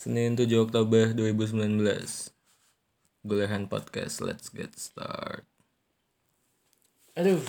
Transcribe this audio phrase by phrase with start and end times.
[0.00, 1.76] Senin 7 Oktober 2019
[3.20, 5.44] Golehan Podcast Let's get start.
[7.12, 7.44] Aduh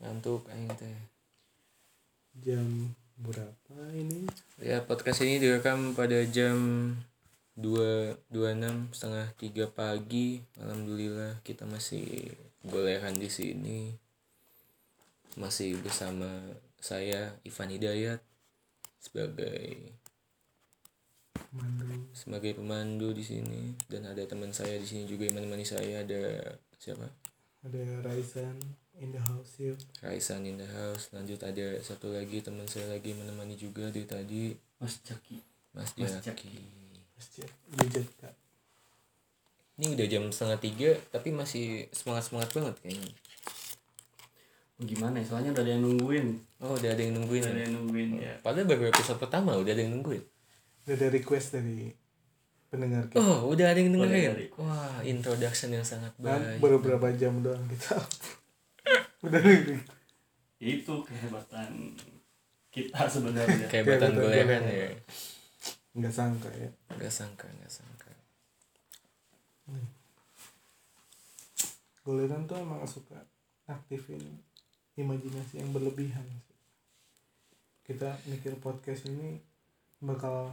[0.00, 0.96] Ngantuk aing teh.
[2.40, 4.24] Jam berapa ini?
[4.64, 6.56] Ya podcast ini direkam pada jam
[7.60, 10.40] 2.26 setengah 3 pagi.
[10.56, 12.32] Alhamdulillah kita masih
[12.64, 13.92] golehan di sini.
[15.36, 16.32] Masih bersama
[16.80, 18.24] saya Ivan Hidayat
[19.04, 20.00] sebagai
[21.52, 21.84] mandu
[22.16, 23.76] sebagai pemandu di sini.
[23.84, 26.04] Dan ada teman saya di sini juga yang menemani saya.
[26.04, 27.06] Ada siapa?
[27.62, 28.56] Ada Raisan
[28.98, 29.78] in the house yuk.
[30.00, 31.12] Raisan in the house.
[31.12, 34.44] Lanjut ada satu lagi teman saya lagi menemani juga dari tadi.
[34.80, 35.38] Mas Jaki.
[35.76, 36.50] Mas Mas Jaki.
[37.76, 38.34] Budget kak.
[39.78, 43.12] Ini udah jam setengah tiga tapi masih semangat semangat banget kayaknya.
[44.82, 45.26] Gimana ya?
[45.30, 46.26] Soalnya udah ada yang nungguin.
[46.58, 47.42] Oh udah ada yang nungguin.
[47.46, 47.66] Udah ada ya?
[47.70, 48.32] yang nungguin ya.
[48.42, 50.31] Padahal baru episode pertama udah ada yang nungguin
[50.82, 51.94] udah ada request dari
[52.68, 53.20] pendengar kita.
[53.20, 54.32] Oh udah ada yang dengerin?
[54.32, 54.44] ada.
[54.56, 56.58] wah introduction yang sangat Kan baik.
[56.58, 57.94] baru berapa jam doang kita?
[59.22, 59.78] Udah dari
[60.58, 61.94] itu kehebatan
[62.68, 63.66] kita sebenarnya.
[63.72, 64.62] Kayak batan Kayak batan golehan golehan.
[64.66, 64.88] ya.
[65.92, 66.70] Nggak sangka ya.
[66.98, 68.10] Nggak sangka nggak sangka.
[72.02, 73.14] Goleran tuh emang suka
[73.70, 74.18] aktifin
[74.98, 76.26] imajinasi yang berlebihan
[77.82, 79.38] kita mikir podcast ini
[80.02, 80.50] bakal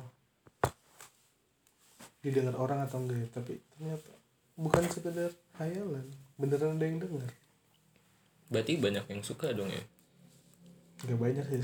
[2.20, 4.12] didengar orang atau enggak ya tapi ternyata
[4.60, 6.04] bukan sekedar hayalan
[6.36, 7.32] beneran ada yang dengar.
[8.52, 9.84] Berarti banyak yang suka dong ya?
[11.08, 11.62] Nggak banyak sih.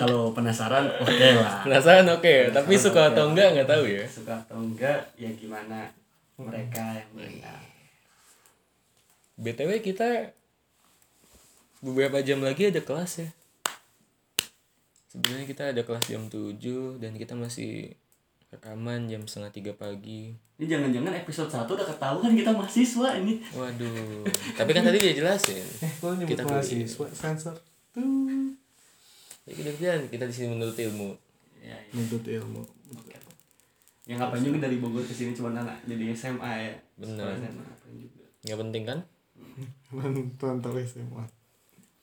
[0.00, 1.60] Kalau penasaran oke lah.
[1.68, 2.34] Penasaran oke.
[2.48, 3.10] Tapi Penasaran suka oke.
[3.12, 4.04] atau enggak nggak tahu ya?
[4.08, 5.92] Suka atau enggak ya gimana
[6.40, 7.60] mereka yang mendengar.
[9.36, 10.32] Btw kita
[11.82, 13.28] beberapa jam lagi ada kelas ya
[15.12, 16.56] sebenarnya kita ada kelas jam 7
[16.96, 17.92] dan kita masih
[18.48, 20.32] rekaman jam setengah tiga pagi.
[20.56, 23.44] Ini jangan-jangan episode 1 udah ketahuan kita mahasiswa ini.
[23.52, 24.24] Waduh.
[24.56, 25.60] Tapi kan tadi dia jelasin.
[25.84, 27.56] Eh Kita mahasiswa sensor.
[27.92, 28.56] Tuh.
[29.44, 31.12] Ya kita bilang kita di sini menuntut ilmu.
[31.60, 31.78] Ya, ya.
[31.92, 32.62] menuntut ilmu.
[34.08, 36.72] Yang ngapain juga dari Bogor ke sini cuma anak jadi SMA ya.
[36.96, 37.64] Sekolah SMA
[38.00, 38.24] juga.
[38.48, 38.98] Nggak penting kan?
[40.40, 41.42] Rantau SMA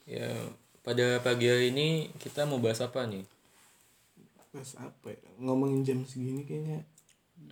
[0.10, 0.34] ya
[0.90, 3.22] pada pagi hari ini kita mau bahas apa nih?
[4.50, 5.22] Pas apa ya?
[5.38, 6.82] Ngomongin jam segini kayaknya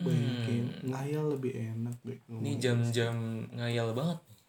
[0.01, 0.65] banyakin.
[0.89, 4.39] Ngayal lebih enak deh ini jam-jam ngayal banget nih.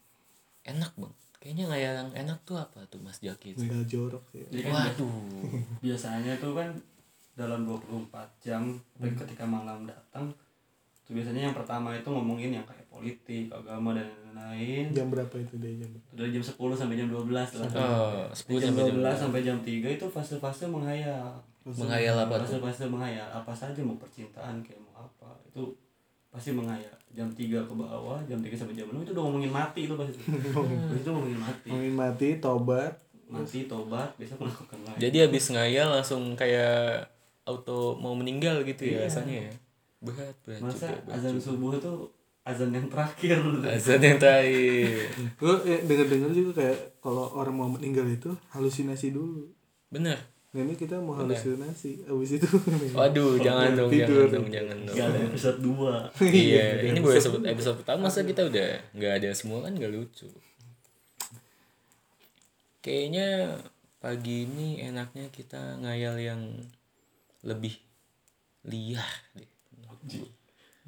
[0.73, 1.15] enak bang.
[1.37, 3.61] Kayaknya ngayal yang enak tuh apa tuh mas Jaki?
[3.61, 4.41] Ngayal jorok sih.
[4.49, 5.13] Jadi kan waduh.
[5.85, 6.73] biasanya tuh kan
[7.37, 8.09] dalam 24
[8.41, 10.33] jam tapi ketika malam datang
[11.09, 14.93] tuh biasanya yang pertama itu ngomongin yang kayak politik, agama dan lain-lain.
[14.93, 15.89] jam berapa itu dia jam?
[16.13, 17.69] Dari jam 10 sampai jam 12 lah.
[17.73, 21.33] oh 10 Dari jam sampai jam 12 sampai jam 3 itu fase-fase menghayal.
[21.65, 25.65] menghayal apa tuh Fase-fase menghayal apa saja mau percintaan kayak mau apa itu
[26.29, 26.93] pasti menghayal.
[27.11, 30.21] Jam 3 ke bawah, jam 3 sampai jam 6 itu udah ngomongin mati itu pasti.
[30.95, 31.69] Itu ngomongin mati.
[31.69, 32.93] ngomongin mati tobat
[33.27, 34.97] Mati tobat besok melakukan lain.
[34.99, 37.09] jadi habis ngayal langsung kayak
[37.43, 39.01] auto mau meninggal gitu ya Iya.
[39.05, 39.53] rasanya ya
[39.99, 41.45] berat berat Masa juga berat azan juga.
[41.45, 41.93] subuh itu
[42.49, 43.37] azan yang terakhir.
[43.67, 45.05] Azan yang terakhir.
[45.41, 49.45] Gue ya, denger dengar juga kayak kalau orang mau meninggal itu halusinasi dulu.
[49.93, 50.17] Bener.
[50.49, 52.49] Nah ini kita mau halusinasi abis itu
[52.97, 54.33] waduh jangan dong tidur.
[54.33, 54.97] jangan dong jangan dong.
[54.97, 59.29] Gak ada episode 2 iya ini baru episode, episode pertama masa kita udah nggak ada
[59.37, 60.25] semua kan nggak lucu.
[62.81, 63.61] Kayaknya
[64.01, 66.41] pagi ini enaknya kita ngayal yang
[67.45, 67.77] lebih
[68.65, 69.05] liar
[69.37, 69.58] deh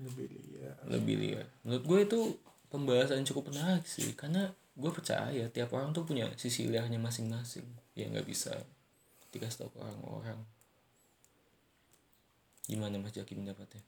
[0.00, 2.20] lebih liar lebih liar menurut gue itu
[2.70, 7.68] pembahasan cukup menarik sih karena gue percaya tiap orang tuh punya sisi liarnya masing-masing.
[7.92, 8.52] Yang nggak bisa
[9.30, 10.40] dikasih tahu ke orang-orang.
[12.64, 13.82] Gimana mas Jaki pendapatnya?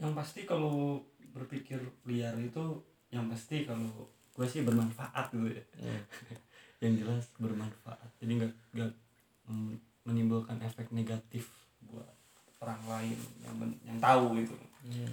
[0.00, 5.64] Yang pasti kalau berpikir liar itu Yang pasti kalau gue sih bermanfaat dulu ya.
[5.80, 6.02] Hmm.
[6.84, 8.10] Yang jelas bermanfaat.
[8.20, 8.92] Jadi gak, gak
[9.48, 9.72] mm,
[10.04, 11.48] menimbulkan efek negatif
[11.88, 12.17] buat
[12.58, 14.54] orang lain yang men- yang tahu gitu.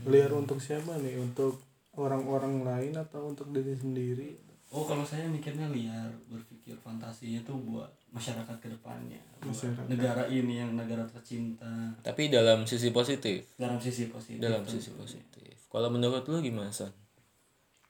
[0.07, 1.17] Liar untuk siapa nih?
[1.17, 1.59] Untuk
[1.93, 4.29] orang-orang lain atau untuk diri sendiri?
[4.69, 9.87] Oh kalau saya mikirnya liar berpikir fantasinya tuh buat masyarakat ke depannya Masyarakat.
[9.87, 11.69] negara ini yang negara tercinta.
[12.01, 13.45] Tapi dalam sisi positif?
[13.55, 14.41] Dalam sisi positif.
[14.41, 14.75] Dalam tentu.
[14.75, 15.55] sisi positif.
[15.69, 16.91] Kalau menurut lu gimana san?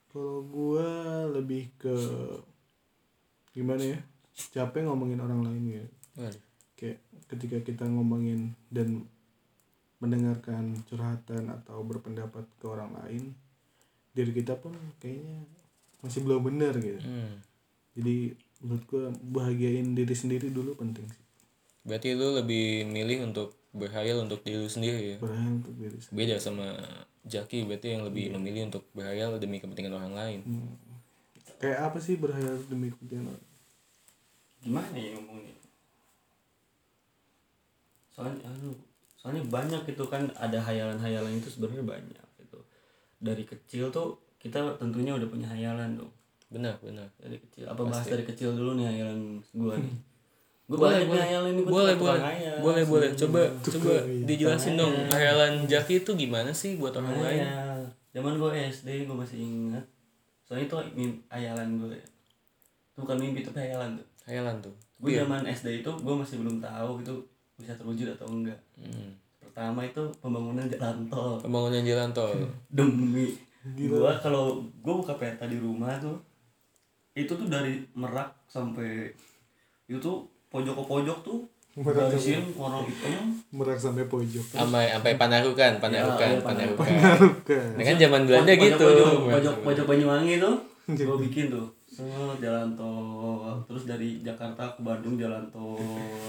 [0.09, 0.89] Kalau gue
[1.33, 1.95] lebih ke
[3.51, 3.99] gimana ya?
[4.51, 5.85] Capek ngomongin orang lain ya.
[6.17, 6.41] Waduh.
[6.75, 6.99] kayak
[7.31, 9.07] ketika kita ngomongin dan
[10.05, 13.33] mendengarkan curhatan atau berpendapat ke orang lain
[14.15, 14.71] diri kita pun
[15.01, 15.43] kayaknya
[15.99, 17.01] masih belum benar gitu.
[17.01, 17.41] Hmm.
[17.97, 19.03] jadi menurut gue
[19.35, 21.25] bahagiain diri sendiri dulu penting sih.
[21.85, 25.17] Berarti lu lebih milih untuk berhayal untuk diri lu sendiri ya?
[25.19, 26.15] Berhayal untuk diri sendiri.
[26.15, 26.67] Beda sama
[27.25, 30.39] Jaki berarti yang lebih memilih untuk berhayal demi kepentingan orang lain.
[31.57, 33.45] Kayak apa sih berhayal demi kepentingan orang?
[34.61, 35.55] Gimana ya ngomongnya?
[38.15, 38.94] Soalnya aduh
[39.25, 42.61] soalnya banyak itu kan ada hayalan-hayalan itu sebenarnya banyak gitu.
[43.17, 46.13] Dari kecil tuh kita tentunya udah punya hayalan dong
[46.45, 47.09] benar benar.
[47.17, 47.65] Dari kecil.
[47.65, 49.97] Apa bahas dari kecil dulu nih hayalan gua nih?
[50.65, 51.21] Gue boleh boleh.
[51.21, 52.21] hayalan ini boleh boleh.
[52.21, 52.57] hayal.
[52.57, 53.09] boleh boleh.
[53.13, 54.25] Coba coba hayal.
[54.25, 55.13] dijelasin dong Hayal.
[55.35, 55.53] hayalan.
[55.65, 57.41] Jaki itu gimana sih buat orang lain?
[57.41, 57.81] Hayal.
[58.09, 59.85] zaman gue SD gue masih ingat.
[60.41, 64.07] Soalnya itu mimpi hayalan gue itu bukan mimpi tapi hayalan tuh.
[64.25, 64.73] Hayalan tuh.
[64.97, 65.21] Gue Iya.
[65.21, 67.13] zaman SD itu gue masih belum tahu itu
[67.55, 68.59] bisa terwujud atau enggak?
[68.75, 69.15] Hmm.
[69.39, 71.39] pertama itu pembangunan jalan tol.
[71.39, 72.35] Pembangunan jalan tol.
[72.75, 73.31] Demi.
[73.87, 76.19] Gua kalau gua buka peta di rumah tuh
[77.15, 79.07] itu tuh dari merak sampai
[79.87, 81.39] itu tuh pojok ke pojok tuh
[81.75, 83.35] Merak garisin warna hitam.
[83.51, 84.43] Merak sampai pojok.
[84.47, 86.87] Sampai sampai panarukan panarukan iya, panarukan.
[87.43, 88.85] Bukan Nah, kan zaman Belanda Pojok- gitu.
[88.87, 90.55] pojok, pojok pojok Banyuwangi tuh
[91.07, 93.55] gua bikin tuh set jalan tol.
[93.63, 95.79] Terus dari Jakarta ke Bandung jalan tol.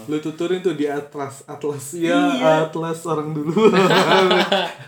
[0.06, 1.98] Lu tuturin tuh di atlas atlas.
[1.98, 2.70] Ya Iya.
[2.70, 3.50] atlas orang dulu.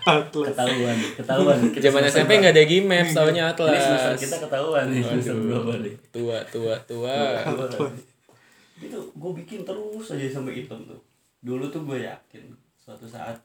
[0.09, 0.55] Atlas.
[0.55, 1.57] Ketahuan ketahuan.
[1.75, 3.67] Zaman SMP nggak ada Gmaps tahunya berapa?
[3.67, 5.93] ini semester Atlas kita ketahuan nih semester berapa nih?
[6.09, 7.17] Tua tua tua.
[8.79, 10.97] Itu gue bikin terus aja sampai hitam tuh.
[11.43, 13.35] Dulu tuh gue yakin suatu saat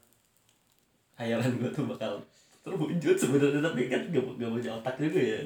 [1.14, 2.22] hayalan gue tuh bakal
[2.64, 5.40] terwujud sebenarnya tapi kan gak, gak punya otak juga ya.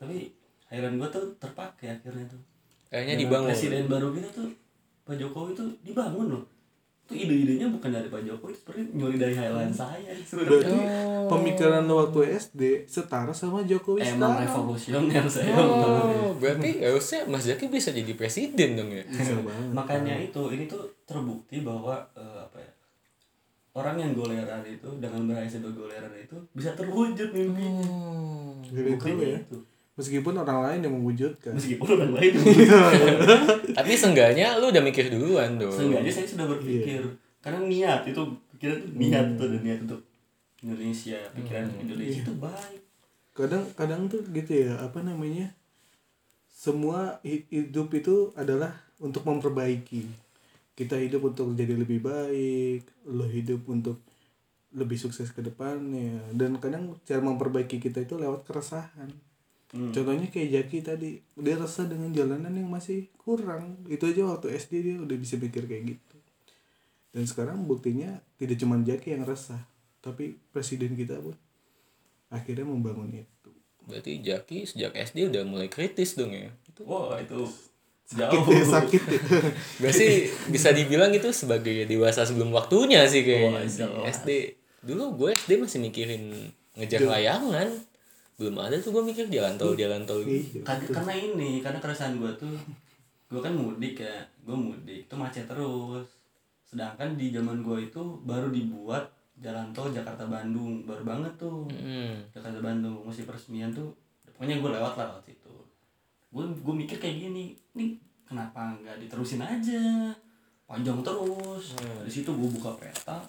[0.00, 0.32] Tapi
[0.70, 2.40] hayalan gue tuh terpakai akhirnya tuh.
[2.88, 3.48] Kayaknya Dengan dibangun.
[3.50, 4.48] presiden baru kita tuh
[5.02, 6.44] Pak Jokowi tuh dibangun loh.
[7.04, 10.10] Itu ide-idenya bukan dari Pak Jokowi sebenarnya nyuri dari hayalan saya.
[10.30, 10.78] Berarti
[11.26, 14.46] pemikiran lo waktu SD setara sama Jokowi emang sekarang.
[14.46, 19.02] revolusioner saya oh berarti harusnya Mas Jaki bisa jadi presiden dong ya?
[19.70, 22.70] Makanya itu ini tuh terbukti bahwa eh, apa ya
[23.70, 27.86] orang yang goleran itu dengan berhasil bergoleran itu bisa terwujud mimpinya.
[28.66, 29.38] Jadi itu Buktinya ya.
[29.38, 29.58] itu
[30.00, 31.52] meskipun orang lain yang mewujudkan.
[31.52, 32.32] Meskipun orang lain
[33.78, 35.68] tapi seenggaknya lu udah mikir duluan dong.
[35.68, 37.04] Seenggaknya saya sudah berpikir.
[37.44, 38.20] Karena niat itu
[38.56, 40.00] pikiran tuh niat tuh dan niat untuk
[40.60, 42.80] Indonesia pikiran Indonesia itu baik.
[43.36, 45.52] Kadang kadang tuh gitu ya apa namanya
[46.48, 50.04] semua hi- hidup itu adalah untuk memperbaiki.
[50.76, 54.00] Kita hidup untuk jadi lebih baik lo hidup untuk
[54.72, 56.20] lebih sukses ke depannya.
[56.36, 59.08] Dan kadang cara memperbaiki kita itu lewat keresahan
[59.70, 59.94] Hmm.
[59.94, 63.78] contohnya kayak Jaki tadi dia resah dengan jalanan yang masih kurang.
[63.86, 66.16] Itu aja waktu SD dia udah bisa mikir kayak gitu.
[67.14, 69.62] Dan sekarang buktinya tidak cuma Jaki yang resah
[70.00, 71.36] tapi presiden kita pun
[72.32, 73.50] akhirnya membangun itu.
[73.84, 76.50] Berarti Jaki sejak SD udah mulai kritis dong ya?
[76.82, 77.46] Wah itu
[78.10, 78.50] sakit jauh.
[78.50, 79.20] ya sakit ya.
[79.84, 80.08] Berarti
[80.50, 84.18] bisa dibilang itu sebagai dewasa sebelum waktunya sih kayaknya Wah, jelas.
[84.18, 84.30] SD
[84.80, 87.68] dulu gue SD masih mikirin ngejar layangan
[88.40, 90.32] belum ada tuh gue mikir jalan tol jalan tol gitu.
[90.56, 90.64] Iya.
[90.64, 92.56] karena, karena ini karena keresahan gue tuh
[93.28, 96.08] gue kan mudik ya gue mudik itu macet terus
[96.64, 99.04] sedangkan di zaman gue itu baru dibuat
[99.36, 102.16] jalan tol Jakarta Bandung baru banget tuh Hmm.
[102.30, 103.92] Jakarta Bandung masih peresmian tuh
[104.32, 105.54] pokoknya gue lewat lah lewat situ
[106.30, 107.92] gue gue mikir kayak gini nih
[108.22, 110.08] kenapa nggak diterusin aja
[110.64, 112.00] panjang terus Hmm.
[112.02, 113.20] di situ gue buka peta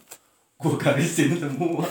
[0.55, 1.83] gue garisin semua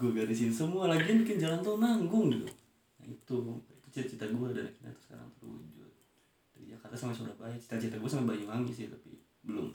[0.00, 3.36] gue garisin semua lagi bikin jalan tol nanggung gitu nah, itu
[3.68, 5.90] itu cita-cita gue dan akhirnya tuh sekarang terwujud
[6.56, 9.68] dari Jakarta sama Surabaya cita-cita gue sama Banyuwangi sih tapi belum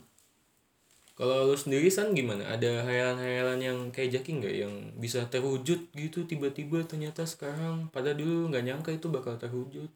[1.16, 2.44] Kalau lu sendiri san gimana?
[2.44, 8.52] Ada hayalan-hayalan yang kayak Jaki nggak yang bisa terwujud gitu tiba-tiba ternyata sekarang pada dulu
[8.52, 9.88] nggak nyangka itu bakal terwujud.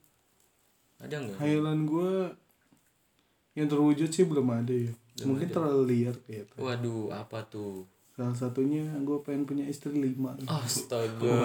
[0.96, 1.36] Ada nggak?
[1.44, 2.32] hayalan gue
[3.52, 4.92] yang terwujud sih belum ada ya
[5.28, 7.84] mungkin terlalu liar kayak itu Waduh, apa tuh?
[8.20, 11.40] Salah satunya gue pengen punya istri lima Astaga.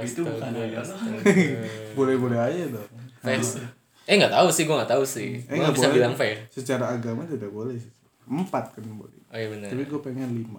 [0.00, 0.56] Itu bukan Astaga.
[0.56, 0.80] hayalan.
[0.80, 1.60] astaga.
[1.92, 2.88] boleh boleh aja dong
[3.20, 3.60] Fans.
[4.04, 5.36] Eh nggak tahu sih, gue nggak tahu sih.
[5.44, 5.94] Eh, Gue bisa boleh.
[5.94, 6.48] bilang fair.
[6.48, 7.92] secara agama tidak boleh sih
[8.24, 9.68] empat kan boleh Oh iya benar.
[9.68, 10.58] tapi gue pengen lima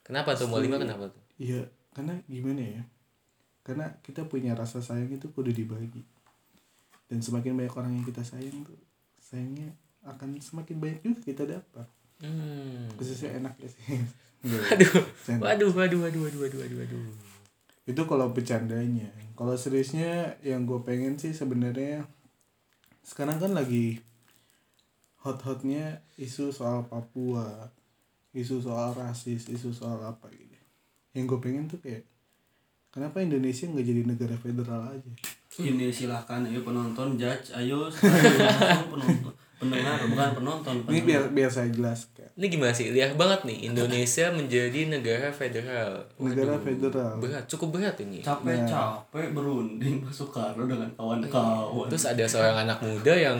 [0.00, 1.22] Kenapa tuh mau lima kenapa tuh?
[1.36, 2.82] iya karena gimana ya
[3.60, 6.00] karena kita punya rasa sayang itu kudu dibagi
[7.06, 8.78] dan semakin banyak orang yang kita sayang tuh
[9.20, 11.86] sayangnya akan semakin banyak juga kita dapat
[12.20, 12.84] Hmm.
[12.96, 13.96] khususnya enak ya sih
[14.40, 15.04] Enggak, Aduh.
[15.04, 15.40] bercanda.
[15.44, 17.02] Waduh, waduh, waduh, waduh, waduh, waduh, waduh.
[17.84, 22.04] itu kalau bercandanya kalau seriusnya yang gue pengen sih sebenarnya
[23.00, 24.00] sekarang kan lagi
[25.20, 27.68] hot-hotnya isu soal Papua
[28.32, 30.56] isu soal rasis isu soal apa gitu
[31.12, 32.06] yang gue pengen tuh kayak
[32.88, 35.12] kenapa Indonesia nggak jadi negara federal aja
[35.60, 37.90] ini silahkan ayo penonton judge ayo
[38.92, 41.04] penonton pendengar bukan penonton Ini pendengar.
[41.04, 42.28] biar biar saya jelaskan.
[42.34, 42.88] Ini gimana sih?
[42.88, 46.08] Lihat banget nih Indonesia menjadi negara federal.
[46.16, 47.12] Negara Waduh, federal.
[47.20, 48.24] Berat, cukup berat ini.
[48.24, 53.38] capek-capek berunding masuk Soekarno dengan kawan-kawan Terus ada seorang anak muda yang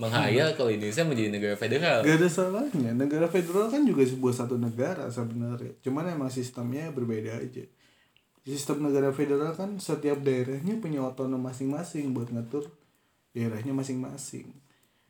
[0.00, 2.00] menghayal kalau Indonesia menjadi negara federal.
[2.00, 2.90] Gak ada salahnya.
[2.96, 5.76] Negara federal kan juga sebuah satu negara sebenarnya.
[5.84, 7.68] Cuman emang sistemnya berbeda aja.
[8.42, 12.66] Sistem negara federal kan setiap daerahnya punya otonom masing-masing buat ngatur
[13.36, 14.48] daerahnya masing-masing.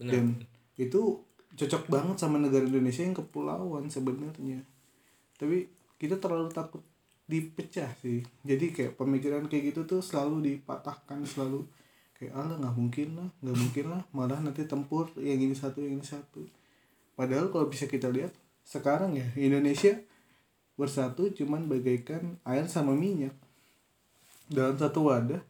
[0.03, 0.13] Benar.
[0.19, 0.27] Dan
[0.75, 1.23] itu
[1.55, 4.67] cocok banget sama negara Indonesia yang kepulauan sebenarnya.
[5.39, 5.71] Tapi
[6.03, 6.83] kita terlalu takut
[7.31, 8.27] dipecah sih.
[8.43, 11.63] Jadi kayak pemikiran kayak gitu tuh selalu dipatahkan selalu
[12.19, 14.03] kayak alah nggak mungkin lah, nggak mungkin lah.
[14.11, 16.43] Malah nanti tempur yang ini satu yang ini satu.
[17.15, 18.35] Padahal kalau bisa kita lihat
[18.67, 19.95] sekarang ya Indonesia
[20.79, 23.37] bersatu cuman bagaikan air sama minyak
[24.49, 25.43] dalam satu wadah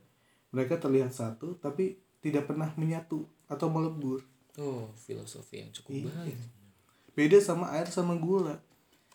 [0.50, 6.06] mereka terlihat satu tapi tidak pernah menyatu atau melebur Oh, filosofi yang cukup Iya.
[6.09, 6.38] baik.
[7.12, 8.56] beda sama air sama gula.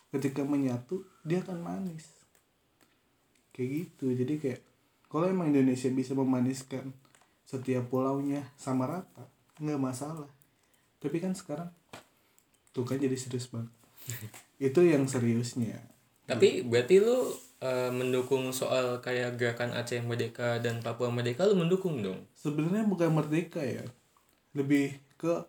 [0.08, 2.06] Ketika menyatu dia akan manis.
[3.50, 4.14] Kayak gitu.
[4.14, 4.60] Jadi kayak
[5.06, 6.94] kalau emang Indonesia bisa memaniskan
[7.42, 9.24] setiap pulaunya sama rata
[9.56, 10.30] nggak masalah.
[10.98, 11.70] Tapi kan sekarang
[12.70, 13.70] tuh kan jadi serius banget.
[14.70, 15.82] Itu yang seriusnya.
[16.24, 21.98] Tapi berarti lu eh, mendukung soal kayak gerakan Aceh Merdeka dan Papua Merdeka lu mendukung
[21.98, 22.26] dong?
[22.34, 23.82] sebenarnya bukan merdeka ya.
[24.54, 25.44] Lebih ke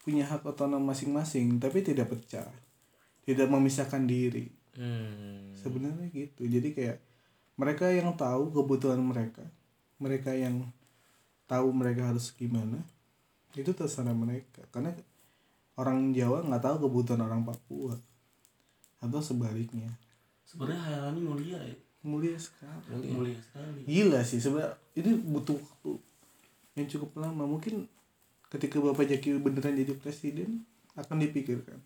[0.00, 2.48] punya hak otonom masing-masing tapi tidak pecah.
[3.26, 4.56] Tidak memisahkan diri.
[4.78, 5.58] Hmm.
[5.58, 6.46] sebenarnya gitu.
[6.46, 7.02] Jadi kayak
[7.58, 9.42] mereka yang tahu kebutuhan mereka
[9.98, 10.62] mereka yang
[11.50, 12.78] tahu mereka harus gimana
[13.58, 14.62] itu terserah mereka.
[14.70, 14.94] Karena
[15.74, 17.98] orang Jawa nggak tahu kebutuhan orang Papua.
[19.02, 19.90] Atau sebaliknya.
[20.46, 21.76] Sebenarnya hayalannya mulia ya.
[22.06, 23.10] Mulia sekali.
[23.10, 23.82] Mulia sekali.
[23.82, 25.92] Gila sih sebenarnya ini butuh waktu
[26.78, 27.42] yang cukup lama.
[27.42, 27.90] Mungkin
[28.48, 30.64] ketika Bapak Jaki beneran jadi presiden
[30.94, 31.78] akan dipikirkan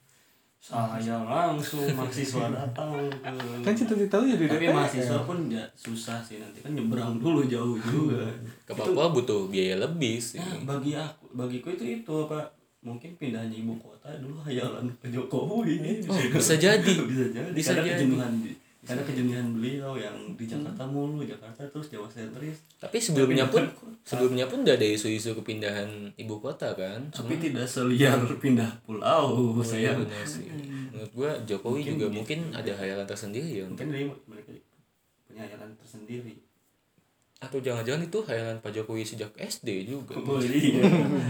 [0.62, 3.26] saya langsung mahasiswa datang ke
[3.66, 4.74] kan cita-cita lu jadi tapi DPR.
[4.78, 8.30] mahasiswa pun ya susah sih nanti kan nyebrang dulu jauh juga
[8.66, 10.38] Ke Papua butuh biaya lebih sih.
[10.38, 12.46] Nah, bagi aku bagiku itu itu apa
[12.78, 16.94] mungkin pindahnya ibu kota dulu hayalan Pak Jokowi Oh, bisa jadi.
[17.10, 17.92] bisa jadi Bisa karena jadi.
[17.98, 18.32] kejenuhan
[18.82, 23.62] karena kejenuhan beliau yang di Jakarta mulu Jakarta terus Jawa sentris Tapi sebelumnya pun
[24.02, 26.98] sebelumnya pun udah ada isu-isu kepindahan ibu kota kan.
[27.14, 30.50] tapi tidak seliar pindah pulau saya Iya benar sih.
[30.90, 33.64] Menurut gua Jokowi juga mungkin ada hayalan tersendiri ya.
[33.70, 34.50] mungkin dari mereka
[35.24, 36.34] punya hayalan tersendiri
[37.38, 40.14] Atau jangan-jangan itu hayalan Pak Jokowi sejak SD juga.
[40.14, 40.86] oh iya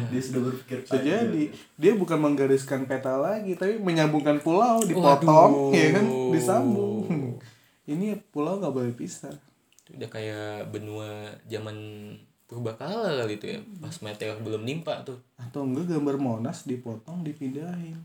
[0.09, 1.25] dia sudah berpikir bisa panjang.
[1.28, 1.42] jadi
[1.76, 5.76] dia bukan menggariskan peta lagi tapi menyambungkan pulau dipotong Waduh.
[5.76, 7.01] ya kan disambung
[7.87, 9.35] ini pulau nggak boleh pisah
[9.83, 11.77] Itu udah kayak benua zaman
[12.53, 13.61] purbakala kali itu ya.
[13.81, 15.17] Pas meteor belum nimpa tuh.
[15.41, 17.97] atau enggak gambar monas dipotong dipindahin.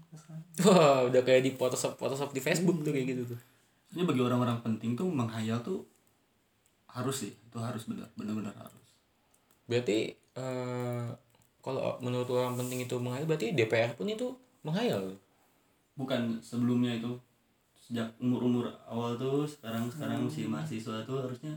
[0.65, 3.39] Wah, udah kayak di Photoshop Photoshop di Facebook tuh kayak gitu tuh.
[3.93, 5.85] Ini bagi orang-orang penting tuh menghayal tuh
[6.97, 8.87] harus sih itu harus benar benar-benar harus
[9.69, 11.07] Berarti eh
[11.61, 15.13] kalau menurut orang penting itu menghayal berarti DPR pun itu menghayal.
[15.97, 17.17] bukan sebelumnya itu
[17.87, 21.55] sejak umur-umur awal tuh sekarang sekarang si mahasiswa tuh harusnya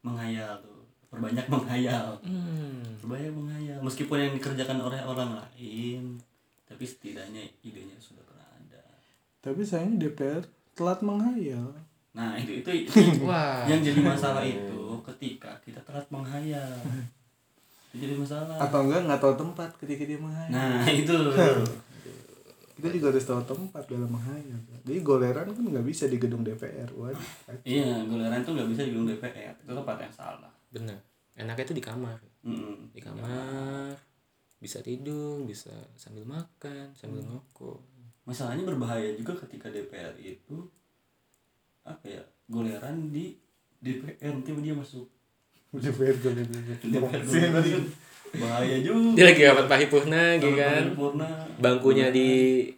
[0.00, 0.80] menghayal tuh.
[1.12, 2.16] Perbanyak menghayal.
[2.24, 2.80] Hmm.
[3.04, 3.78] perbanyak menghayal.
[3.84, 6.16] Meskipun yang dikerjakan oleh orang lain
[6.64, 8.80] tapi setidaknya idenya sudah pernah ada.
[9.44, 11.68] Tapi sayangnya DPR telat menghayal.
[12.16, 13.68] Nah itu itu, itu Wah.
[13.68, 14.80] yang jadi masalah itu.
[15.04, 16.72] Ketika kita telat menghayal.
[17.88, 18.60] Itu jadi masalah.
[18.60, 20.52] Atau enggak nggak tahu tempat ketika dia menghayal.
[20.52, 21.08] Nah itu
[22.78, 26.86] kita juga harus tahu tempat dalam menghayal jadi goleran kan nggak bisa di gedung DPR
[26.94, 27.26] waduh
[27.66, 30.94] iya goleran tuh nggak bisa di gedung DPR itu tempat yang salah Bener.
[31.34, 32.18] Enaknya tuh di kamar.
[32.42, 32.92] Mm-mm.
[32.92, 33.94] Di kamar
[34.58, 37.30] bisa tidur, bisa sambil makan, sambil Hmm.
[37.32, 37.78] ngokok.
[38.22, 40.68] masalahnya berbahaya juga ketika DPR itu
[41.80, 43.32] apa ya goleran di
[43.78, 45.08] DPR nanti dia masuk
[45.72, 46.52] DPR goleran
[46.84, 47.84] DPR goleran.
[48.34, 49.14] Bahaya juga.
[49.14, 50.82] Dia lagi rapat paripurna gitu kan.
[50.86, 51.28] Paripurna.
[51.56, 52.28] Bangkunya di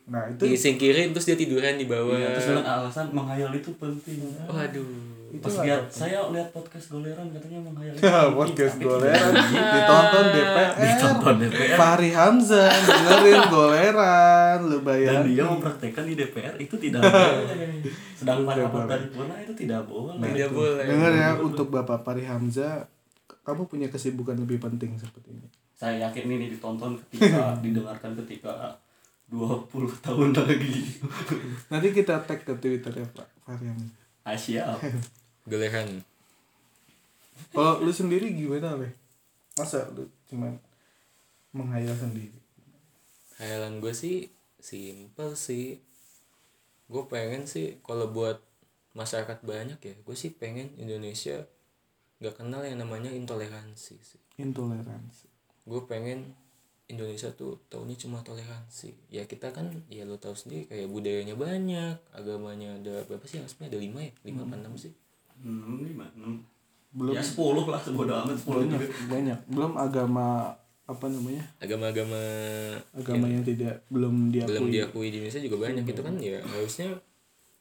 [0.05, 2.13] nah itu disingkirin terus dia tiduran di bawah.
[2.13, 4.19] Iya, terus dengan alasan menghayal itu penting.
[4.45, 5.19] Waduh.
[5.31, 9.31] itu pas lihat saya lihat podcast goleran katanya menghayal itu Ya, penting, podcast goleran.
[9.71, 14.59] ditonton DPR ditonton DPR Fahri Hamzah dengerin goleran.
[14.67, 17.79] Lu dan bayar dia mempraktekkan di DPR itu tidak boleh.
[18.13, 20.19] Sedang pada rapat paripurna itu tidak boleh.
[20.21, 20.85] Tidak boleh.
[20.85, 22.91] Dengar ya untuk Bapak Fahri Hamzah
[23.51, 25.49] kamu punya kesibukan lebih penting seperti ini.
[25.75, 28.79] Saya yakin ini ditonton ketika didengarkan ketika
[29.27, 29.67] 20
[30.07, 31.03] tahun lagi.
[31.67, 33.75] Nanti kita tag ke Twitter ya Pak Hamzah
[34.23, 34.71] Asia
[35.51, 36.07] Gelehan.
[37.51, 38.93] kalau lu sendiri gimana leh
[39.59, 40.55] masa lu cuman
[41.51, 42.37] menghayal sendiri?
[43.43, 44.31] Hayalan gue sih
[44.63, 45.83] simple sih.
[46.87, 48.39] Gue pengen sih kalau buat
[48.95, 51.47] masyarakat banyak ya gue sih pengen Indonesia
[52.21, 54.21] nggak kenal yang namanya intoleransi sih.
[54.37, 55.27] Intoleransi.
[55.65, 56.37] Gue pengen
[56.91, 58.93] Indonesia tuh taunya cuma toleransi.
[59.09, 63.71] Ya kita kan ya lo tahu sendiri kayak budayanya banyak agamanya ada berapa sih harusnya
[63.71, 64.13] ada lima ya?
[64.27, 64.93] Lima apa enam sih?
[65.41, 66.43] Enam lima enam.
[66.91, 67.15] Belum.
[67.15, 69.07] Ya sepuluh lah sebodoh amat sepuluh banyak juga.
[69.07, 69.39] banyak.
[69.47, 70.27] Belum agama
[70.91, 71.45] apa namanya?
[71.63, 72.21] Agama-agama
[72.91, 74.51] agama yang tidak belum diakui.
[74.51, 75.85] Belum diakui di Indonesia juga banyak.
[75.87, 76.99] Itu kan ya harusnya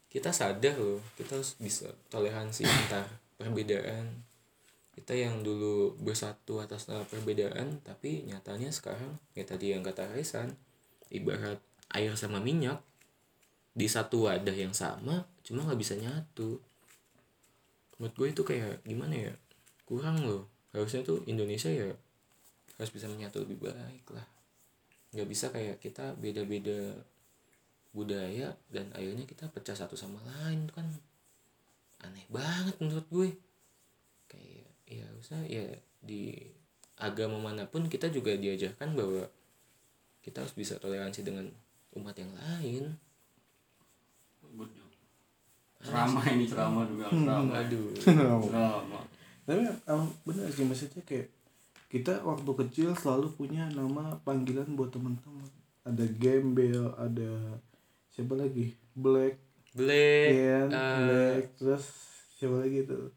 [0.10, 1.00] kita sadar loh.
[1.14, 3.06] Kita harus bisa toleransi antar
[3.38, 4.26] perbedaan
[5.00, 10.52] kita yang dulu bersatu atas nama perbedaan tapi nyatanya sekarang ya tadi yang kata Raisan
[11.08, 11.64] ibarat
[11.96, 12.84] air sama minyak
[13.72, 16.60] di satu wadah yang sama cuma nggak bisa nyatu.
[17.96, 19.34] Menurut gue itu kayak gimana ya
[19.88, 20.52] kurang loh.
[20.76, 21.88] Harusnya tuh Indonesia ya
[22.76, 24.28] harus bisa menyatu lebih baik lah.
[25.16, 26.92] Nggak bisa kayak kita beda-beda
[27.96, 30.88] budaya dan akhirnya kita pecah satu sama lain itu kan
[32.06, 33.30] aneh banget menurut gue
[34.90, 35.66] ya harusnya ya
[36.02, 36.34] di
[36.98, 39.24] agama mana pun kita juga diajarkan bahwa
[40.26, 41.48] kita harus bisa toleransi dengan
[41.96, 42.98] umat yang lain.
[45.80, 47.56] Ceramah ini ceramah juga ceramah.
[47.56, 47.88] aduh.
[48.04, 49.06] Ceramah.
[49.48, 51.32] Tapi emang benar sih maksudnya kayak
[51.90, 55.48] kita waktu kecil selalu punya nama panggilan buat teman-teman.
[55.88, 57.58] Ada gembel ada
[58.12, 58.76] siapa lagi?
[58.92, 59.40] Black.
[59.70, 61.86] Black Ian, eh, black terus
[62.36, 63.14] siapa lagi tuh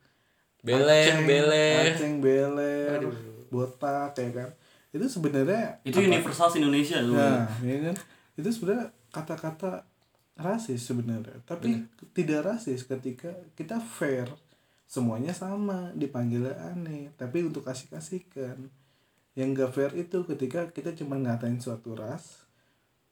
[0.62, 3.14] beler Aceng, beler aceng Aduh.
[3.50, 4.50] botak ya kan
[4.92, 7.97] itu sebenarnya itu universal Indonesia tuh Nah, ya kan?
[8.37, 9.88] Itu sebenarnya kata-kata
[10.37, 11.40] rasis sebenarnya.
[11.49, 14.28] Tapi tidak rasis ketika kita fair.
[14.85, 18.69] Semuanya sama, dipanggil aneh, tapi untuk kasih-kasihkan.
[19.33, 22.45] Yang gak fair itu ketika kita cuma ngatain suatu ras,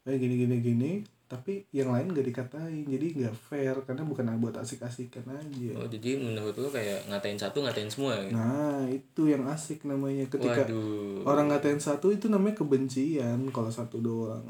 [0.05, 0.93] kayak gini gini gini,
[1.31, 2.83] tapi yang lain gak dikatain.
[2.91, 5.71] Jadi gak fair karena bukan buat asik-asikan aja.
[5.79, 10.27] oh jadi menurut lu kayak ngatain satu ngatain semua gitu Nah, itu yang asik namanya.
[10.27, 11.23] Ketika waduh.
[11.23, 14.43] orang ngatain satu itu namanya kebencian kalau satu doang.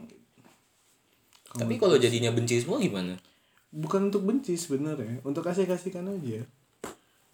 [1.50, 3.12] tapi kalau jadinya benci semua gimana?
[3.68, 6.40] Bukan untuk benci sebenarnya untuk kasih kasihkan aja.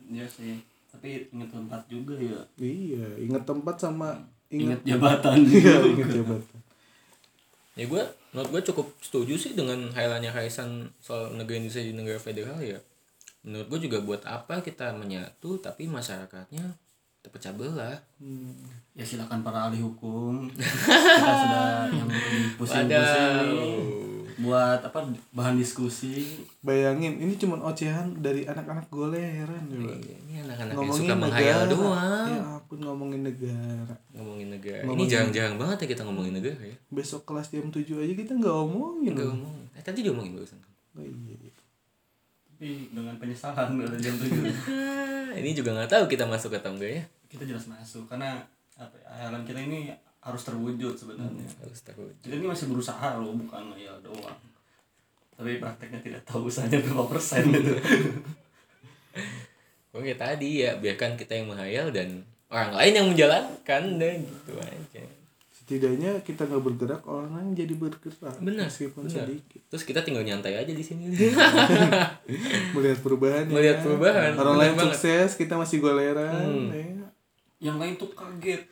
[0.03, 0.59] Iya sih
[0.97, 2.41] tapi ingat tempat juga ya.
[2.57, 4.17] Iya ingat tempat sama
[4.49, 5.93] ingat ingat jabatan iya juga.
[5.93, 6.59] ingat jabatan
[7.77, 12.17] ya gue menurut gue cukup setuju sih dengan hayalannya Kaisan soal negara Indonesia di negara
[12.17, 12.81] federal ya.
[13.45, 16.73] Menurut gue juga buat apa kita menyatu tapi masyarakatnya
[17.21, 18.97] terpecah belah hmm.
[18.97, 20.49] ya silakan para ahli hukum.
[20.51, 22.09] Kita sudah yang
[22.57, 24.99] pusing-pusing buat apa
[25.31, 26.45] bahan diskusi.
[26.61, 31.59] Bayangin ini cuma ocehan dari anak-anak goleran coba Iya, ini anak-anak yang ngomongin suka menghayal
[31.59, 31.73] negara.
[31.73, 32.29] doang.
[32.29, 33.95] Ya ampun ngomongin negara.
[34.13, 34.79] Ngomongin negara.
[34.79, 36.77] Ini Ngomongin- jarang-jarang banget ya kita ngomongin negara ya.
[36.89, 40.61] Besok kelas jam 7 aja kita nggak omongin nggak ngomong eh tadi diomongin barusan.
[40.93, 41.37] Oh, iya.
[42.49, 44.49] tapi dengan penyesalan pada jam tujuh.
[45.41, 47.03] Ini juga nggak tahu kita masuk atau enggak ya.
[47.27, 48.41] Kita jelas masuk karena
[48.77, 49.93] apa ya, kita ini
[50.27, 54.39] harus terwujud sebenarnya harus tahu kita ini masih berusaha loh bukan ya doang
[55.37, 57.79] tapi prakteknya tidak tahu usahanya berapa persen gitu
[59.97, 62.21] Oke tadi ya biarkan kita yang menghayal dan
[62.53, 65.01] orang lain yang menjalankan deh gitu aja.
[65.57, 69.25] setidaknya kita nggak bergerak orang lain jadi bergerak Benar, meskipun benar.
[69.25, 71.11] sedikit Terus kita tinggal nyantai aja di sini.
[72.77, 74.85] melihat perubahan Melihat perubahan, orang benar lain banget.
[74.85, 74.93] Hmm.
[75.01, 77.09] sukses kita masih goleran ya.
[77.59, 78.69] yang lain tuh kaget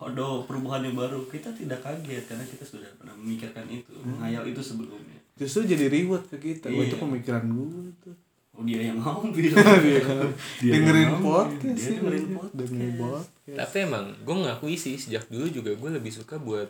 [0.00, 4.60] ada perubahan yang baru kita tidak kaget karena kita sudah pernah memikirkan itu menghayal itu
[4.60, 7.02] sebelumnya justru jadi reward ke kita Wah, itu Iya.
[7.02, 7.68] pemikiran gue
[8.00, 8.14] tuh
[8.52, 9.42] oh dia yang ngambil
[9.78, 10.00] Dia
[10.60, 12.34] Dia dengerin yang podcast dia sih dengerin dia.
[12.36, 12.56] podcast.
[12.56, 16.68] dengerin podcast Tapi emang gue ngakui sih sejak dulu juga gue lebih suka buat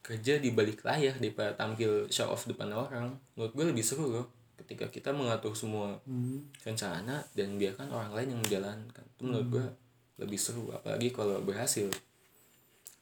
[0.00, 3.08] kerja di balik layar daripada tampil show off depan orang.
[3.34, 6.44] Menurut gue lebih seru loh ketika kita mengatur semua Hmm.
[6.60, 9.04] rencana dan biarkan orang lain yang menjalankan.
[9.10, 9.66] Itu menurut gue
[10.18, 11.88] lebih seru apalagi kalau berhasil.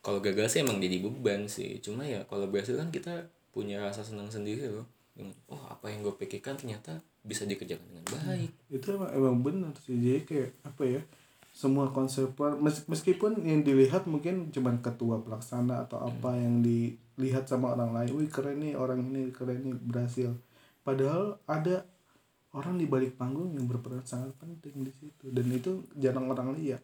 [0.02, 1.78] Kalau gagal sih emang jadi beban sih.
[1.78, 4.86] Cuma ya kalau berhasil kan kita punya rasa senang sendiri loh.
[5.12, 8.50] Dengan, oh apa yang gue pikirkan ternyata bisa dikerjakan dengan baik.
[8.66, 11.00] itu emang, emang benar sih jadi kayak apa ya
[11.54, 17.78] semua konsepan mes- meskipun yang dilihat mungkin cuman ketua pelaksana atau apa yang dilihat sama
[17.78, 20.34] orang lain wih keren nih orang ini keren nih berhasil
[20.82, 21.86] padahal ada
[22.56, 26.82] orang di balik panggung yang berperan sangat penting di situ dan itu jarang orang lihat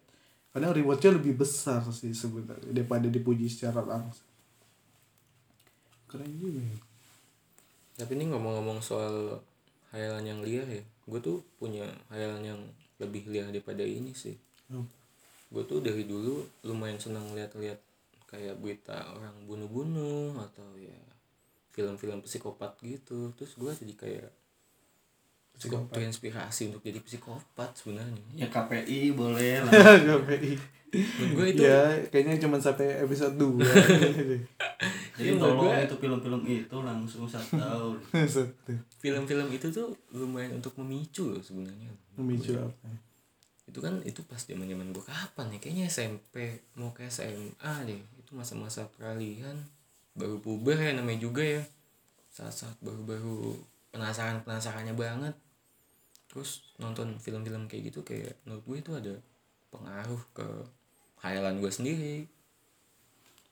[0.58, 4.26] kadang rewardnya lebih besar sih sebenarnya daripada dipuji secara langsung
[6.08, 6.78] keren juga ya.
[8.00, 9.38] Tapi ini ngomong-ngomong soal
[9.92, 12.60] hayalan yang liar ya, gue tuh punya hayalan yang
[12.96, 14.34] lebih liar daripada ini sih.
[14.72, 14.88] Hmm.
[15.52, 17.78] Gue tuh dari dulu lumayan senang lihat-lihat
[18.28, 20.96] kayak berita orang bunuh-bunuh atau ya
[21.72, 24.28] film-film psikopat gitu terus gue jadi kayak
[25.58, 28.22] cukup terinspirasi untuk jadi psikopat sebenarnya.
[28.32, 29.72] Ya KPI boleh lah.
[30.00, 30.54] KPI
[30.88, 34.40] menurut gue itu ya kayaknya cuma sampai episode 2 jadi
[35.20, 37.96] Iya, tolong gue- itu film-film itu langsung satu tahun.
[38.98, 41.90] Film-film itu tuh lumayan untuk memicu loh sebenarnya.
[42.14, 42.88] Memicu apa?
[43.66, 45.58] Itu kan itu pas zaman zaman gue kapan ya?
[45.58, 46.34] Kayaknya SMP
[46.72, 47.52] mau ke SMA
[47.84, 48.00] deh.
[48.16, 49.58] Itu masa-masa peralihan.
[50.14, 51.62] Baru puber ya namanya juga ya.
[52.30, 53.58] Saat-saat baru-baru
[53.90, 55.34] penasaran penasarannya banget
[56.28, 59.14] terus nonton film-film kayak gitu kayak menurut gue itu ada
[59.72, 60.46] pengaruh ke
[61.18, 62.16] khayalan gue sendiri.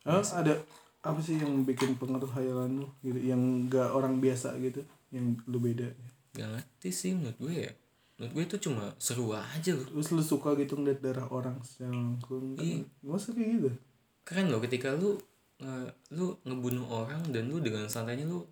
[0.07, 0.55] Oh, ada
[1.03, 2.87] apa sih yang bikin pengaruh hayalan lu?
[3.03, 5.89] Gitu yang gak orang biasa gitu yang lu beda?
[6.37, 7.73] Gak ngerti sih menurut gue ya.
[8.17, 9.87] Menurut gue itu cuma seru aja loh.
[9.89, 12.55] Terus lu suka gitu ngeliat darah orang secara langsung?
[12.61, 12.87] Iya.
[13.03, 13.71] masa kayak gitu.
[14.23, 15.19] Keren loh ketika lu
[15.59, 18.47] nge- lu ngebunuh orang dan lu dengan santainya lu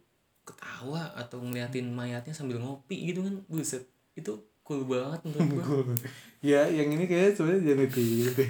[0.44, 4.32] ketawa atau ngeliatin mayatnya sambil ngopi gitu kan buset itu
[4.64, 5.94] cool banget menurut gua.
[6.40, 8.42] Ya yang ini kayak sebenarnya jangan kayak gitu.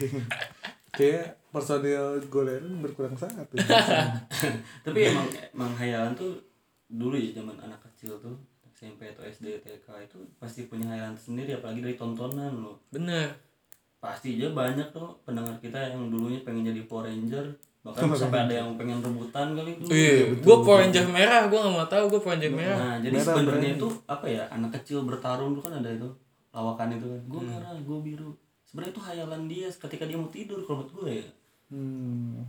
[0.95, 3.55] Kayak personil goler berkurang satu
[4.87, 6.35] tapi emang emang hayalan tuh
[6.91, 8.35] dulu ya zaman anak kecil tuh
[8.75, 12.83] SMP atau SD TK itu pasti punya hayalan sendiri apalagi dari tontonan loh.
[12.91, 13.31] Bener.
[14.03, 18.55] Pasti aja banyak tuh pendengar kita yang dulunya pengen jadi Power Ranger bahkan sampai ada
[18.65, 19.93] yang pengen rebutan kali itu.
[19.93, 22.79] Iya gua Power Ranger merah gua gak mau tahu gua Power Ranger merah.
[22.81, 24.45] Nah jadi sebenarnya itu apa ya?
[24.49, 26.09] Anak kecil bertarung tuh kan ada itu
[26.55, 27.21] lawakan itu kan.
[27.29, 28.31] Gue merah gue biru.
[28.65, 31.29] Sebenarnya itu hayalan dia ketika dia mau tidur kalau menurut gue ya.
[31.69, 32.47] Hmm.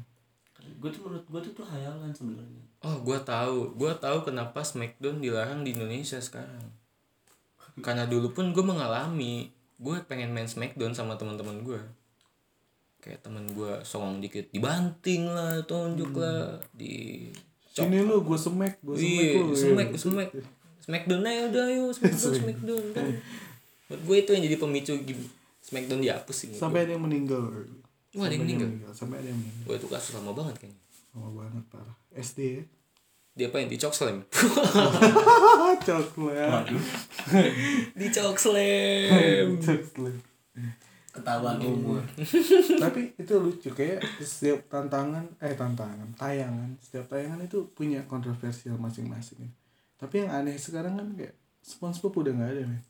[0.65, 2.63] gue tuh menurut gue tuh tuh hayalan sebenarnya.
[2.79, 3.75] Oh gua tahu.
[3.75, 6.71] Gua tahu kenapa Smackdown dilarang di Indonesia sekarang.
[7.83, 11.81] Karena dulu pun gue mengalami gue pengen main Smackdown sama teman-teman gue
[13.05, 17.29] kayak teman gue songong dikit dibanting lah tonjuk lah di
[17.69, 19.99] sini lu gue semek gue semek Iya, lu smack, ya.
[19.99, 20.29] smack.
[20.81, 22.83] Smackdown aja udah ayo, Smackdown, Smackdown.
[22.91, 23.09] Kan.
[23.85, 24.93] Buat gue itu yang jadi pemicu
[25.59, 26.49] Smackdown dihapus sih.
[26.51, 27.41] sampai ada yang meninggal
[28.13, 28.69] Wah, ada yang meninggal.
[28.91, 30.81] sampai ada yang meninggal Wah itu kasus lama banget kayaknya.
[31.11, 32.63] lama banget parah SD ya
[33.35, 34.23] Dia apa yang dicok slam?
[35.85, 36.83] coklat waduh
[37.93, 39.49] dicok slam.
[41.15, 42.03] ketahuan umur
[42.75, 49.47] tapi itu lucu kayak setiap tantangan eh tantangan tayangan setiap tayangan itu punya kontroversial masing-masing.
[49.95, 52.83] Tapi yang aneh sekarang kan kayak SpongeBob udah nggak ada men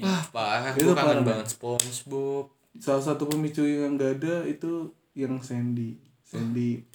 [0.00, 2.48] Wah parah, Itu parah, banget SpongeBob.
[2.80, 6.00] salah satu pemicu yang nggak ada itu yang Sandy.
[6.24, 6.86] Sandy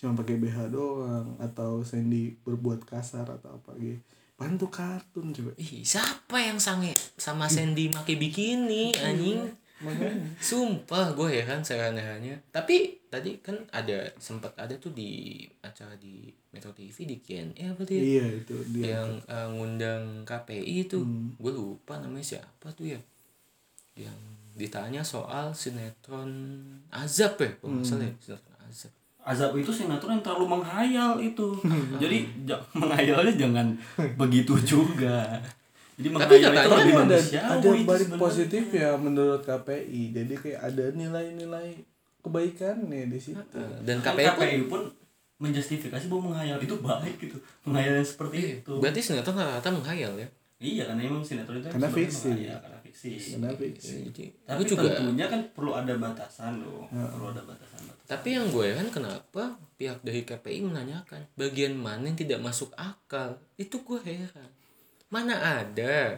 [0.00, 4.00] cuma pakai BH doang atau Sandy berbuat kasar atau apa gitu.
[4.40, 5.52] Bantu kartun coba.
[5.60, 9.52] Ih, siapa yang sange sama Sandy make bikini anjing?
[9.82, 10.16] Makanya.
[10.38, 16.70] Sumpah gue heran seheran-herannya Tapi tadi kan ada sempat ada tuh di acara di Metro
[16.70, 18.02] TV di KNE apa tuh ya?
[18.02, 18.82] iya itu dia.
[18.94, 21.34] Yang eh, ngundang KPI itu Hmm.
[21.34, 23.00] gue lupa namanya siapa tuh ya.
[23.94, 24.16] Yang
[24.52, 26.28] ditanya soal sinetron
[26.88, 28.92] azab ya kalau nggak salah ya sinetron azab.
[29.22, 31.56] Azab itu sinetron yang terlalu menghayal itu.
[32.02, 33.66] Jadi ja- menghayalnya jangan
[34.16, 35.40] begitu juga
[36.02, 37.16] jadi Tapi itu katanya lebih ada
[37.54, 41.68] ada itu balik positif ya menurut KPI jadi kayak ada nilai-nilai
[42.22, 43.38] kebaikannya di situ.
[43.86, 44.82] Dan Kan KPI pun KPI pun
[45.42, 47.36] menjustifikasi bahwa menghayal itu baik gitu.
[47.66, 48.72] Menghayal yang seperti Iya, itu.
[48.78, 50.28] Berarti sinetron rata-rata menghayal ya?
[50.62, 52.30] Iya karena emang sinetron itu Karena fiksi.
[52.30, 53.10] menghayal, karena fiksi.
[53.34, 53.94] Karena fiksi.
[54.10, 56.86] jadi tapi gue juga tentunya kan perlu ada batasan loh.
[56.86, 58.06] Perlu ada batasan batasan.
[58.06, 61.26] Tapi yang gue heran kenapa pihak dari KPI menanyakan?
[61.34, 63.42] Bagian mana yang tidak masuk akal?
[63.58, 64.50] Itu gue heran
[65.12, 66.16] mana ada?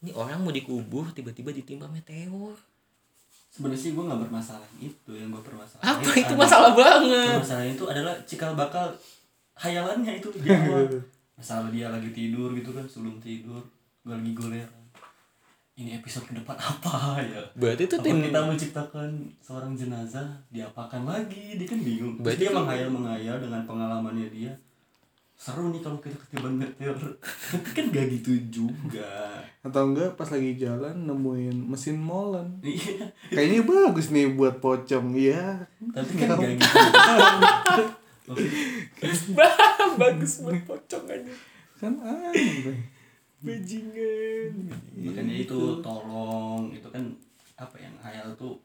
[0.00, 2.56] Ini orang mau dikubur tiba-tiba ditimpa meteor.
[3.52, 7.36] Sebenarnya sih gue nggak bermasalah itu yang gue permasalahan apa itu masalah banget?
[7.40, 8.88] Masalahnya itu adalah cikal bakal
[9.56, 10.48] hayalannya itu di
[11.36, 13.60] masalah dia lagi tidur gitu kan sebelum tidur
[14.04, 14.84] gue lagi goleran
[15.76, 17.44] ini episode ke depan apa ya?
[17.52, 19.10] Berarti itu apa tim kita menciptakan
[19.44, 21.60] seorang jenazah diapakan lagi?
[21.60, 22.16] Dia kan bingung.
[22.16, 24.52] Terus Berarti dia menghayal menghayal dengan pengalamannya dia
[25.36, 29.44] seru nih kalau kita ketiban meteor Tapi kan gak gitu juga.
[29.60, 32.56] Atau enggak pas lagi jalan nemuin mesin molen.
[32.64, 33.12] Iya.
[33.28, 35.68] Kayaknya bagus nih buat pocong iya.
[35.92, 36.76] Tapi kan gak gitu
[40.00, 41.32] bagus buat pocong aja.
[41.76, 42.80] Kan aneh.
[43.44, 44.72] Bajingan.
[44.96, 47.04] Makanya itu tolong itu kan
[47.60, 48.56] apa yang hayal tuh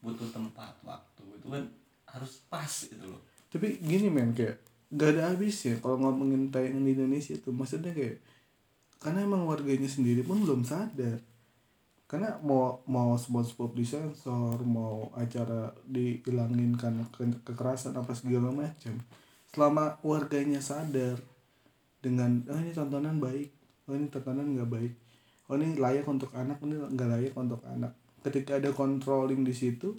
[0.00, 1.64] butuh tempat waktu itu kan
[2.08, 3.20] harus pas gitu loh.
[3.52, 4.56] Tapi gini men kayak
[4.94, 8.22] gak ada habisnya kalau ngomongin tayangan di Indonesia itu maksudnya kayak
[9.02, 11.20] karena emang warganya sendiri pun belum sadar.
[12.06, 18.94] Karena mau mau SpongeBob disensor mau acara dihilangin karena ke- kekerasan apa segala macam.
[19.50, 21.18] Selama warganya sadar
[21.98, 23.50] dengan oh ini tontonan baik
[23.90, 24.92] oh ini tontonan nggak baik
[25.50, 27.90] oh ini layak untuk anak ini nggak layak untuk anak.
[28.22, 29.98] Ketika ada controlling di situ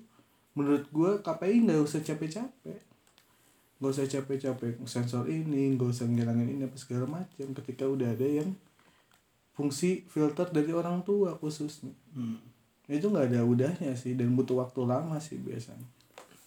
[0.56, 2.87] menurut gue KPI nggak usah capek-capek
[3.78, 8.26] nggak usah capek-capek sensor ini nggak usah ngilangin ini apa segala macam ketika udah ada
[8.26, 8.50] yang
[9.52, 12.42] fungsi filter dari orang tua khususnya Hmm.
[12.88, 15.86] itu nggak ada udahnya sih dan butuh waktu lama sih biasanya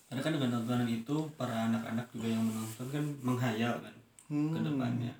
[0.06, 3.94] Karena kan dengan tontonan itu para anak-anak juga yang menonton kan menghayal kan
[4.26, 4.50] Hmm.
[4.50, 5.14] ke depannya.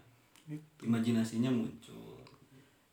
[0.81, 2.19] Imajinasinya muncul.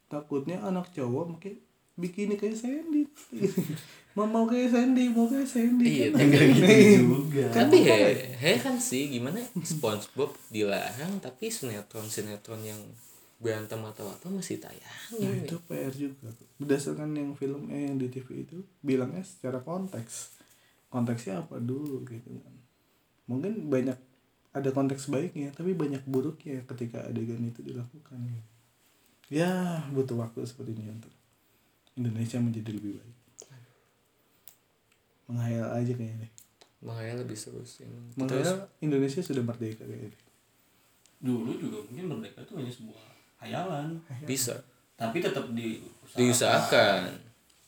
[0.06, 1.58] takutnya anak cowok mungkin
[1.94, 3.04] bikini kayak Sandy
[4.26, 5.86] mau kayak Sandy mau kayak Sandy.
[5.86, 7.46] Iya, kan tapi Gitu juga.
[7.54, 7.98] tapi he,
[8.40, 12.82] heran sih gimana SpongeBob dilarang tapi sinetron sinetron yang
[13.38, 16.34] berantem atau apa masih Nah, tayangin itu PR juga.
[16.58, 20.34] Berdasarkan yang film eh yang di TV itu bilangnya secara konteks.
[20.90, 22.56] Konteksnya apa dulu gitu kan.
[23.30, 23.98] Mungkin banyak
[24.56, 28.18] ada konteks baiknya tapi banyak buruknya ketika adegan itu dilakukan.
[29.30, 31.14] Ya butuh waktu seperti ini untuk
[31.94, 33.17] Indonesia menjadi lebih baik
[35.28, 36.30] menghayal aja kayaknya
[36.78, 40.14] Makanya lebih seru sih menghayal Indonesia sudah merdeka kayaknya
[41.18, 43.04] Dulu juga mungkin merdeka itu hanya sebuah
[43.38, 43.98] hayalan.
[44.24, 44.54] bisa
[44.94, 46.18] Tapi tetap diusahakan.
[46.18, 47.02] diusahakan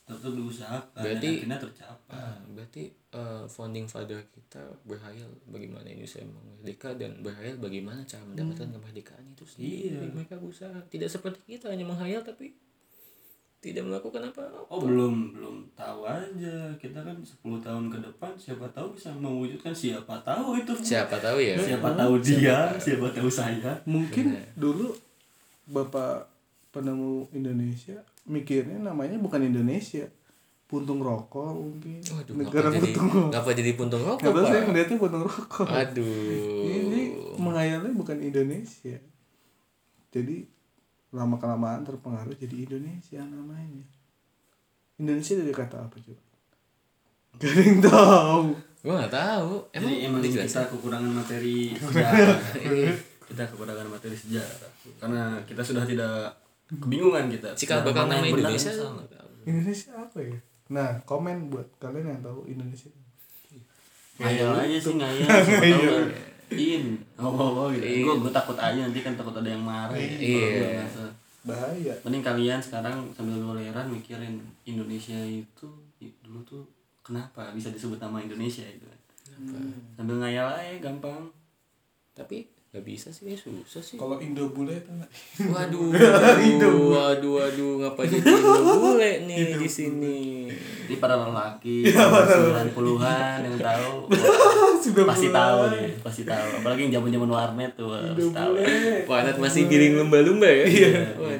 [0.06, 0.98] Tetap diusahakan.
[1.00, 2.14] Berarti- dan akhirnya tercapai.
[2.16, 8.70] Ah, berarti eh, founding father kita berhayal bagaimana Indonesia merdeka dan berhayal bagaimana cara mendapatkan
[8.72, 9.98] kemerdekaan itu sendiri.
[10.00, 10.10] Iya.
[10.12, 12.54] Mereka berusaha tidak seperti kita hanya menghayal tapi
[13.60, 14.72] tidak melakukan apa-apa.
[14.72, 16.72] Oh belum belum tahu aja.
[16.80, 20.72] Kita kan 10 tahun ke depan siapa tahu bisa mewujudkan siapa tahu itu.
[20.80, 21.60] Siapa tahu ya.
[21.60, 23.84] siapa tahu dia siapa tahu saya.
[23.84, 24.96] Mungkin dulu
[25.68, 26.32] bapak
[26.72, 30.06] penemu Indonesia mikirnya namanya bukan Indonesia
[30.70, 31.98] puntung rokok mungkin.
[32.06, 33.30] Waduh, negara ngapa jadi, puntung rokok.
[33.34, 34.68] ngapa jadi puntung rokok, tahu saya Pak?
[34.70, 35.66] ngeliatnya puntung rokok.
[35.66, 36.64] Aduh.
[36.70, 37.02] ini
[37.42, 38.98] menghayalnya bukan Indonesia.
[40.14, 40.38] Jadi
[41.10, 43.86] lama kelamaan terpengaruh jadi Indonesia namanya.
[45.00, 46.22] Indonesia dari kata apa coba
[47.40, 48.46] gak ada yang tahu
[48.80, 49.52] Gua nggak tahu.
[49.76, 52.40] Emang, jadi emang kita kekurangan materi sejarah.
[53.28, 54.72] kita kekurangan materi sejarah.
[55.04, 56.32] Karena kita sudah tidak
[56.72, 57.52] kebingungan kita.
[57.60, 58.72] Cikal Nah, bakal nama Indonesia.
[59.44, 60.38] Indonesia apa ya?
[60.70, 62.88] Nah komen buat kalian yang tahu Indonesia.
[64.20, 65.28] Ngayal aja sih ngayal.
[66.54, 67.86] In oh, oh, oh gitu.
[67.86, 68.04] In.
[68.06, 69.94] gue gue takut aja nanti kan takut ada yang marah.
[69.94, 70.18] Ya.
[70.18, 70.48] Iya.
[70.86, 71.94] Ngerasa- bahaya.
[72.04, 75.68] Mending kalian sekarang sambil goleran mikirin Indonesia itu
[76.24, 76.64] dulu tuh
[77.02, 79.00] kenapa bisa disebut nama Indonesia itu kan
[79.96, 81.32] sambil ngayal aja gampang.
[82.14, 83.98] Tapi nggak bisa sih, susah sih.
[83.98, 84.78] kalau Indo bule
[85.42, 90.46] Waduh, waduh, waduh, waduh, ngapa jadi Indo bule nih di sini?
[90.86, 94.10] jadi para lelaki sembilan puluhan yang tahu.
[94.86, 96.62] Sudah pasti tahu nih pasti tahu.
[96.62, 98.54] Apalagi yang zaman zaman warnet tuh pasti tahu.
[99.06, 100.66] Wah, anak masih giring lumba-lumba ya?
[100.66, 100.90] Iya.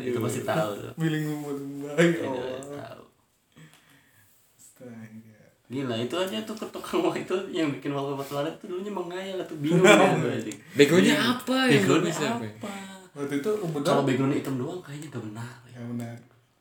[0.02, 0.92] itu pasti tahu tuh.
[0.98, 2.58] Miling lumba ya Allah.
[2.74, 3.04] tahu
[4.58, 5.38] Astaga.
[5.70, 9.38] Gila itu aja tuh ke tukang wah itu yang bikin wallpaper planet tuh dulunya mengayal
[9.38, 10.50] atau bingung ya gue.
[10.74, 12.50] Backgroundnya apa yang Backgroundnya bisa, Pe?
[12.58, 12.74] apa?
[13.14, 15.54] Waktu itu benar Kalau background hitam doang kayaknya gak benar.
[15.66, 15.78] ya.
[15.78, 16.16] ya benar.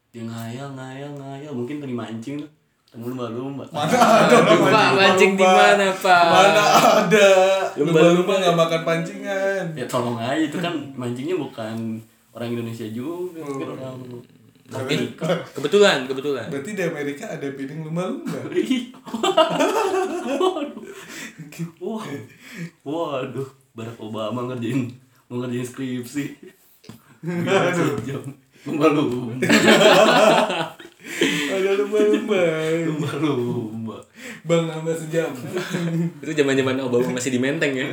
[0.09, 2.51] Dia ngayal ngayal ngayal mungkin lagi mancing tuh.
[2.89, 3.69] Temu lumba-lumba.
[3.69, 6.25] Mana ada orang Pak, mancing di mana, Pak?
[6.33, 6.63] Mana
[7.05, 7.29] ada
[7.77, 8.33] Lumba-lumba.
[8.41, 9.65] nggak makan pancingan.
[9.77, 12.01] Ya tolong aja itu kan mancingnya bukan
[12.33, 13.93] orang Indonesia juga, mungkin orang
[14.69, 15.17] Tapi
[15.57, 16.53] kebetulan, kebetulan.
[16.53, 18.37] Berarti di Amerika ada piring lumba-lumba.
[18.53, 18.93] Ih.
[20.29, 20.85] Waduh.
[21.81, 22.05] Wah.
[22.85, 24.93] Waduh, Barack Obama ngerjain
[25.33, 26.37] mau ngerjain skripsi.
[28.69, 29.41] Lumba-lumba.
[31.57, 32.43] ada lumba-lumba.
[32.93, 33.97] Lumba-lumba.
[34.45, 35.33] Bang nambah sejam.
[36.23, 37.89] Itu zaman-zaman Obama masih di Menteng ya.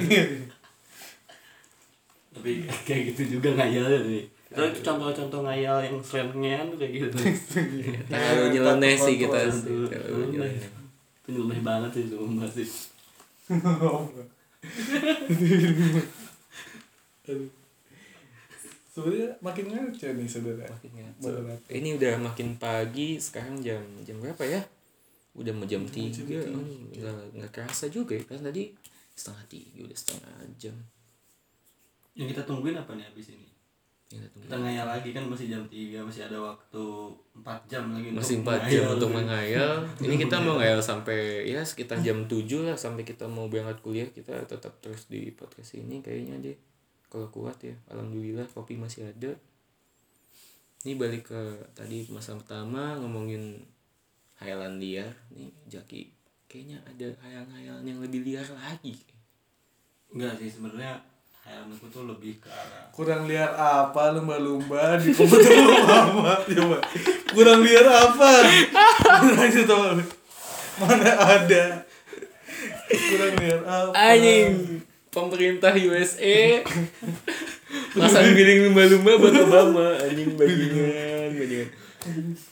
[2.35, 4.34] Tapi kayak gitu juga ngayal nih.
[4.51, 7.17] Itu contoh-contoh ngayal yang tuh kayak gitu.
[8.11, 9.39] Terlalu nyeleneh sih kita.
[9.49, 9.73] sih.
[9.73, 10.69] Nyeleneh.
[11.25, 12.69] Itu nyeleh banget sih itu Mbak sih.
[17.25, 17.49] Aduh.
[18.95, 20.63] Sebenarnya makin ngaco nih saudara.
[21.19, 21.59] Lapar.
[21.67, 24.63] Ini udah makin pagi, sekarang jam jam berapa ya?
[25.35, 28.71] Udah mau jam tiga, nggak nggak kerasa juga ya kan tadi
[29.11, 30.75] setengah tiga udah setengah jam.
[32.15, 33.44] Yang kita tungguin apa nih abis ini?
[34.13, 34.21] Ya.
[34.37, 36.83] Kita ngayal lagi kan masih jam 3, masih ada waktu
[37.41, 41.65] 4 jam lagi untuk masih 4 jam untuk menghayal ini kita mau ngayal sampai ya
[41.65, 44.05] sekitar jam 7 lah sampai kita mau berangkat kuliah.
[44.05, 46.57] Kita tetap terus di podcast ini kayaknya deh
[47.09, 49.33] kalau kuat ya alhamdulillah kopi masih ada.
[50.85, 51.41] Ini balik ke
[51.73, 53.57] tadi masa pertama ngomongin
[54.37, 56.13] hayalan liar nih Jaki
[56.45, 59.01] kayaknya ada hayalan-hayalan yang lebih liar lagi.
[60.13, 61.14] Enggak sih sebenarnya
[61.45, 66.77] aku tuh lebih ke arah kurang liar apa lumba-lumba di komputer lu apa coba
[67.29, 68.31] kurang liar apa?
[69.35, 69.93] Lanjut tau
[70.81, 71.63] mana ada?
[72.89, 73.93] Kurang liar apa?
[73.93, 74.81] Anjing.
[75.13, 76.65] Pemerintah USA
[77.95, 79.87] pasang giling lumba-lumba buat Obama.
[80.01, 81.69] Anjing bajingan bajingan.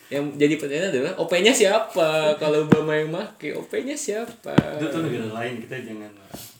[0.09, 2.37] Yang jadi pertanyaan adalah OP-nya siapa?
[2.37, 4.53] Kalau Obama yang make OP-nya siapa?
[4.77, 5.61] Itu tuh negara lain.
[5.65, 6.11] Kita jangan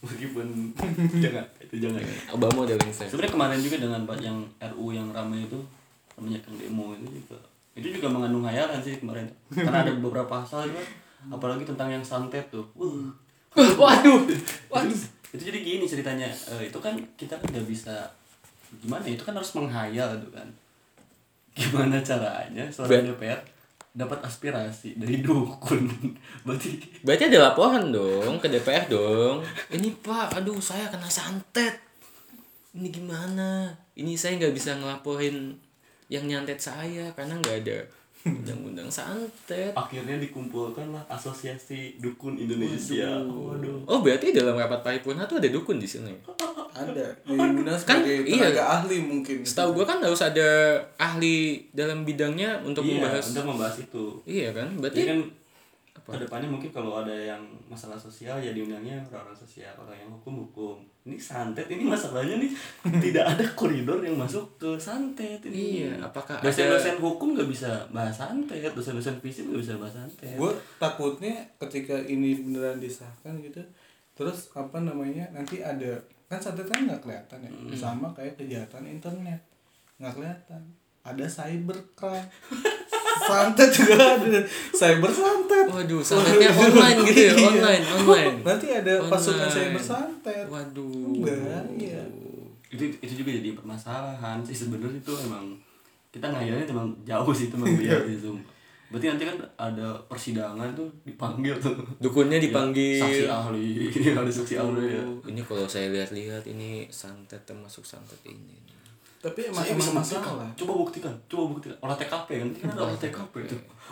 [0.04, 0.48] meskipun
[1.24, 1.46] jangan.
[1.58, 2.02] itu jangan.
[2.34, 4.38] Obama udah lengser sebenarnya kemarin juga dengan Pak yang
[4.74, 5.60] RU yang ramai itu
[6.14, 7.40] banyak yang demo itu juga.
[7.74, 9.26] Itu juga mengandung hayalan sih kemarin.
[9.50, 10.86] Karena ada beberapa pasal juga
[11.32, 12.66] apalagi tentang yang santet tuh.
[12.78, 13.14] Wah,
[13.82, 14.22] waduh.
[14.70, 16.30] Waduh itu jadi gini ceritanya.
[16.30, 18.06] Eh, itu kan kita kan nggak bisa
[18.74, 20.48] gimana ya, itu kan harus menghayal tuh kan.
[21.58, 23.42] Gimana caranya seorang DPR
[23.94, 25.86] dapat aspirasi dari dukun
[26.46, 29.46] berarti Berarti ada laporan dong ke DPR dong.
[29.70, 31.78] Ini Pak, aduh saya kena santet.
[32.74, 33.70] Ini gimana?
[33.94, 35.54] Ini saya nggak bisa ngelaporin
[36.10, 37.80] yang nyantet saya karena nggak ada
[38.24, 39.72] undang-undang santet.
[39.74, 45.86] akhirnya dikumpulkanlah asosiasi dukun Indonesia waduh Oh berarti dalam rapat paripurna tuh ada dukun di
[45.86, 46.16] sini.
[46.74, 48.64] ada diundang Kan, iya.
[48.64, 50.48] ahli mungkin Setahu gua kan harus ada
[50.96, 53.24] ahli dalam bidangnya untuk iya membahas.
[53.30, 54.68] untuk membahas itu Iya kan?
[54.70, 55.20] jadi Berarti kan
[55.94, 60.44] ke depannya mungkin kalau ada yang masalah sosial ya diundangnya orang-orang sosial orang yang hukum
[60.44, 62.52] hukum ini santet ini masalahnya nih.
[63.12, 65.84] Tidak ada koridor yang masuk ke santet ini.
[65.84, 70.40] Iya, apakah dosen-dosen hukum nggak bisa bahas santet dosen-dosen fisik nggak bisa bahas santet.
[70.40, 73.60] Gue takutnya ketika ini beneran disahkan gitu
[74.14, 75.98] terus apa namanya nanti ada
[76.32, 77.52] kan santet kan nggak kelihatan ya?
[77.76, 79.44] Sama kayak kejahatan internet.
[80.00, 80.62] Nggak kelihatan.
[81.04, 82.32] Ada cybercrime
[83.24, 84.40] santet juga ada
[84.72, 87.48] cyber santet Waduh, santetnya online gitu ya, Iya.
[87.48, 88.36] online, online.
[88.42, 89.56] nanti ada pasukan Online.
[89.72, 91.14] cyber santet Waduh.
[91.20, 92.02] bahaya
[92.68, 95.54] itu itu juga jadi permasalahan sih sebenarnya itu emang
[96.10, 98.42] kita ngayalnya emang jauh sih itu emang biar di zoom
[98.90, 102.98] berarti nanti kan ada persidangan tuh dipanggil tuh Dukunnya dipanggil.
[102.98, 108.54] saksi ahli ada saksi ahli ya ini kalau saya lihat-lihat ini santet termasuk santet ini.
[109.24, 110.20] Tapi emang Saya bisa buktikan.
[110.20, 110.50] masalah.
[110.54, 111.78] Coba buktikan coba buktikan.
[111.80, 112.50] Olah TKP kan?
[112.52, 113.34] Kan ada olah TKP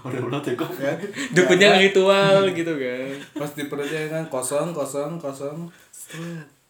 [0.04, 0.94] ada olah TKP ya.
[1.32, 3.16] Dukunnya ritual gitu kan.
[3.34, 5.72] pas di perutnya kan kosong kosong kosong.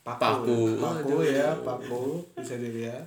[0.02, 0.78] Paku.
[0.78, 1.18] paku.
[1.24, 2.22] Ya paku.
[2.36, 3.06] Bisa dilihat.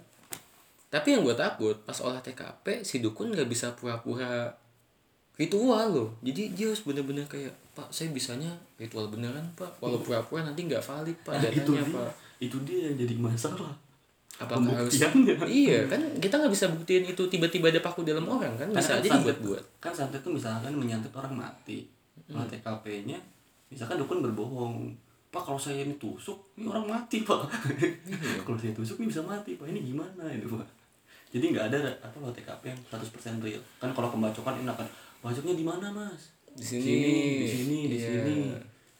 [0.88, 4.51] Tapi yang gue takut pas olah TKP si dukun nggak bisa pura-pura
[5.35, 6.11] ritual loh.
[6.23, 9.79] Jadi dia harus bener-bener kayak Pak saya bisanya ritual beneran Pak.
[9.79, 11.95] Walau pura-pura nanti nggak valid Pak Nah, itu datanya dia.
[11.95, 12.11] Pak.
[12.40, 13.73] itu dia yang jadi masalah
[14.35, 15.35] Apakah harus Pembuktiannya.
[15.62, 18.66] Iya kan kita nggak bisa buktiin itu tiba-tiba ada paku dalam orang kan?
[18.68, 19.62] Bisa Karena aja dibuat-buat.
[19.79, 21.87] kan santet tuh misalkan menyantet orang mati
[22.27, 23.18] olah TKP-nya
[23.68, 24.90] misalkan dukun berbohong
[25.29, 27.42] pak kalau saya ini tusuk ini orang mati pak.
[28.47, 29.66] Kalau saya tusuk ini bisa mati pak.
[29.66, 30.62] Ini gimana itu pak?
[31.29, 33.59] Jadi nggak ada apa olah TKP yang 100% real.
[33.77, 34.87] Kan kalau pembacokan ini akan
[35.20, 36.31] bacoknya di mana mas?
[36.55, 36.94] Di sini.
[37.37, 38.23] di sini di Iya.
[38.23, 38.35] sini.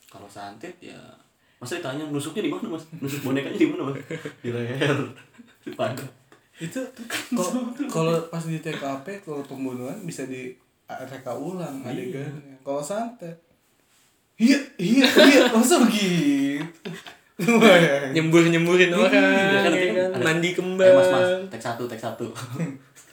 [0.07, 0.99] Kalau santet ya
[1.64, 2.85] masa ditanya nusuknya di mana mas?
[2.94, 3.96] Nusuk bonekanya di mana mas?
[4.38, 4.96] Di leher
[5.59, 6.05] di pagar
[6.55, 6.79] itu
[7.88, 10.53] kalau pas di TKP kalau pembunuhan bisa di
[10.87, 12.55] reka ulang adegannya.
[12.61, 13.35] Kalau santet
[14.37, 16.62] iya iya iya masa begitu.
[18.14, 20.07] Nyembur nyemburin orang, Iya kan, ya nanti kan?
[20.09, 20.92] ada- mandi Eh, kembang.
[20.92, 22.31] mas mas tek satu tek satu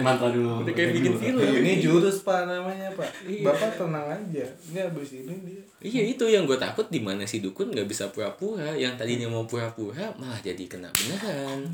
[0.00, 0.62] mantra dulu.
[0.62, 1.40] Udah kayak bikin film.
[1.42, 3.10] ini jurus pak namanya pak.
[3.26, 3.44] Iya.
[3.46, 4.44] bapak tenang aja.
[4.70, 5.62] Ini abis ini dia.
[5.78, 9.44] Iya itu yang gue takut di mana si dukun nggak bisa pura-pura, yang tadinya mau
[9.44, 11.66] pura-pura malah jadi kena beneran.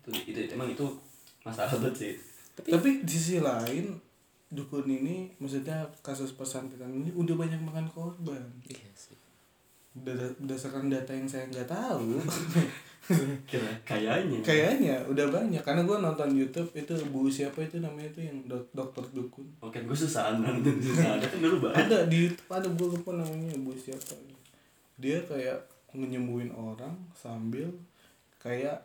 [0.00, 0.86] itu, itu emang itu
[1.44, 2.14] masalah banget sih.
[2.60, 3.96] Tapi di sisi lain
[4.50, 8.42] dukun ini maksudnya kasus pesantren ini udah banyak makan korban.
[8.66, 9.16] Iya sih.
[9.90, 12.18] Berdasar- berdasarkan data yang saya nggak tahu
[13.88, 14.38] kayaknya.
[14.44, 14.96] kayaknya.
[15.08, 15.62] Udah banyak.
[15.64, 19.46] Karena gue nonton YouTube itu bu siapa itu namanya itu yang dok- dokter dukun.
[19.64, 21.18] Oke gue susah nonton susah.
[21.18, 24.14] Ada kan dulu banget ada di YouTube ada gue lupa namanya bu siapa.
[25.00, 25.58] Dia kayak
[25.90, 27.66] menyembuhin orang sambil
[28.38, 28.78] kayak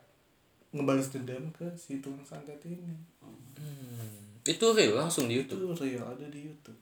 [0.75, 2.95] ngebalas dendam ke si tukang santet ini.
[3.21, 4.41] Hmm.
[4.43, 5.77] Itu real langsung di itu YouTube.
[5.79, 6.79] real ada di YouTube.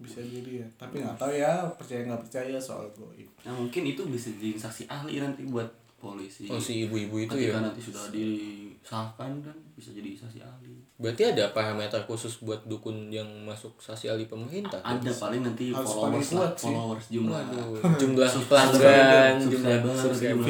[0.00, 0.72] Bisa dilihat.
[0.80, 3.28] Tapi nggak tahu ya percaya nggak percaya soal goib.
[3.44, 5.68] Nah mungkin itu bisa jadi saksi ahli nanti buat
[6.00, 6.48] polisi.
[6.48, 7.62] Oh si ibu-ibu itu ketika ya?
[7.62, 10.72] nanti sudah disahkan kan bisa jadi saksi ahli.
[10.96, 14.80] Berarti ada parameter khusus buat dukun yang masuk saksi ahli pemerintah?
[14.80, 16.66] Ada paling nanti Harus followers lah, kuat sih.
[16.66, 17.40] followers jumlah.
[17.40, 20.44] Waduh, jumlah pelanggan, jumlah subscriber,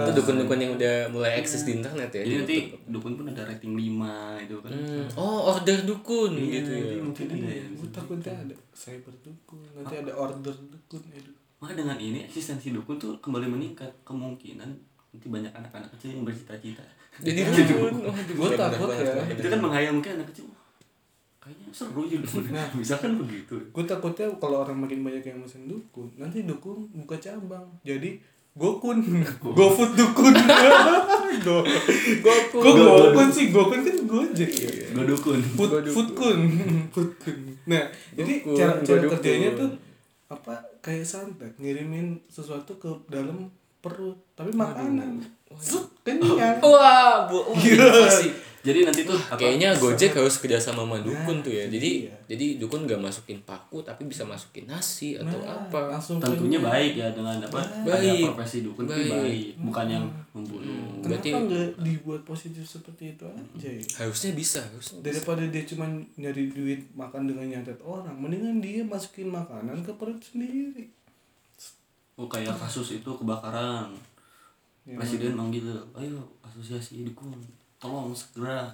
[0.00, 2.22] Itu dukun-dukun yang udah mulai eksis di internet ya.
[2.22, 2.82] jadi di nanti YouTube.
[2.88, 3.82] dukun pun ada rating 5
[4.40, 4.70] itu kan.
[4.70, 6.80] Hmm, Oh, order dukun Iya, gitu ya.
[6.80, 9.58] jadi mungkin ada Iya, yang gue takutnya ada cyber dukun.
[9.72, 11.34] Nanti ada order dukun aduh.
[11.58, 14.66] Maka dengan ini eksistensi dukun tuh kembali meningkat kemungkinan
[15.12, 16.84] nanti banyak anak-anak kecil yang bercita-cita.
[17.20, 17.94] Jadi dukun.
[18.34, 19.12] Gua benar takut ya.
[19.28, 20.48] itu kan menghayal mungkin anak kecil.
[20.48, 20.60] "Wah,
[21.38, 22.68] kayaknya seru dukun Nah.
[22.80, 23.54] misalkan begitu?
[23.70, 27.68] Gue takutnya kalau orang makin banyak yang mesen dukun nanti dukun buka cabang.
[27.84, 28.16] Jadi
[28.52, 29.00] gokun.
[29.40, 30.32] Gofood dukun
[31.44, 31.64] go
[32.24, 32.62] Gokun.
[32.64, 32.72] Go
[33.12, 33.48] gokun sih.
[33.48, 35.88] Gokun kan gojek ya gue dukun food Godukun.
[35.88, 36.38] foodkun
[36.92, 37.80] foodkun nah
[38.12, 39.10] jadi cara cara godukun.
[39.16, 39.70] kerjanya tuh
[40.28, 40.54] apa?
[40.84, 43.48] Kayak santet ngirimin sesuatu ke dalam
[43.82, 45.18] perut tapi makanan
[45.52, 48.08] Set, kenyang Wah, bu, wah, Gila.
[48.08, 48.32] sih.
[48.62, 51.66] jadi nanti tuh apa, Kayaknya Gojek harus kerjasama sama dukun tuh ya.
[51.66, 52.14] Jadi dia.
[52.24, 55.90] jadi dukun gak masukin paku tapi bisa masukin nasi atau Nah, apa.
[55.90, 58.22] langsung tentunya baik ya dengan apa Baik.
[58.22, 59.12] ada profesi dukun tapi Baik.
[59.12, 64.60] baik bukan yang membunuh kenapa Berarti- nggak dibuat positif seperti itu aja ya Harusnya bisa,
[64.64, 64.96] harusnya.
[64.96, 65.04] bisa.
[65.04, 70.16] daripada dia cuma nyari duit makan dengan nyantet orang mendingan dia masukin makanan ke perut
[70.18, 70.88] sendiri
[72.22, 73.90] oh kayak kasus itu kebakaran.
[74.82, 77.34] Ya, presiden manggil ayo asosiasi dukun
[77.78, 78.70] tolong segera.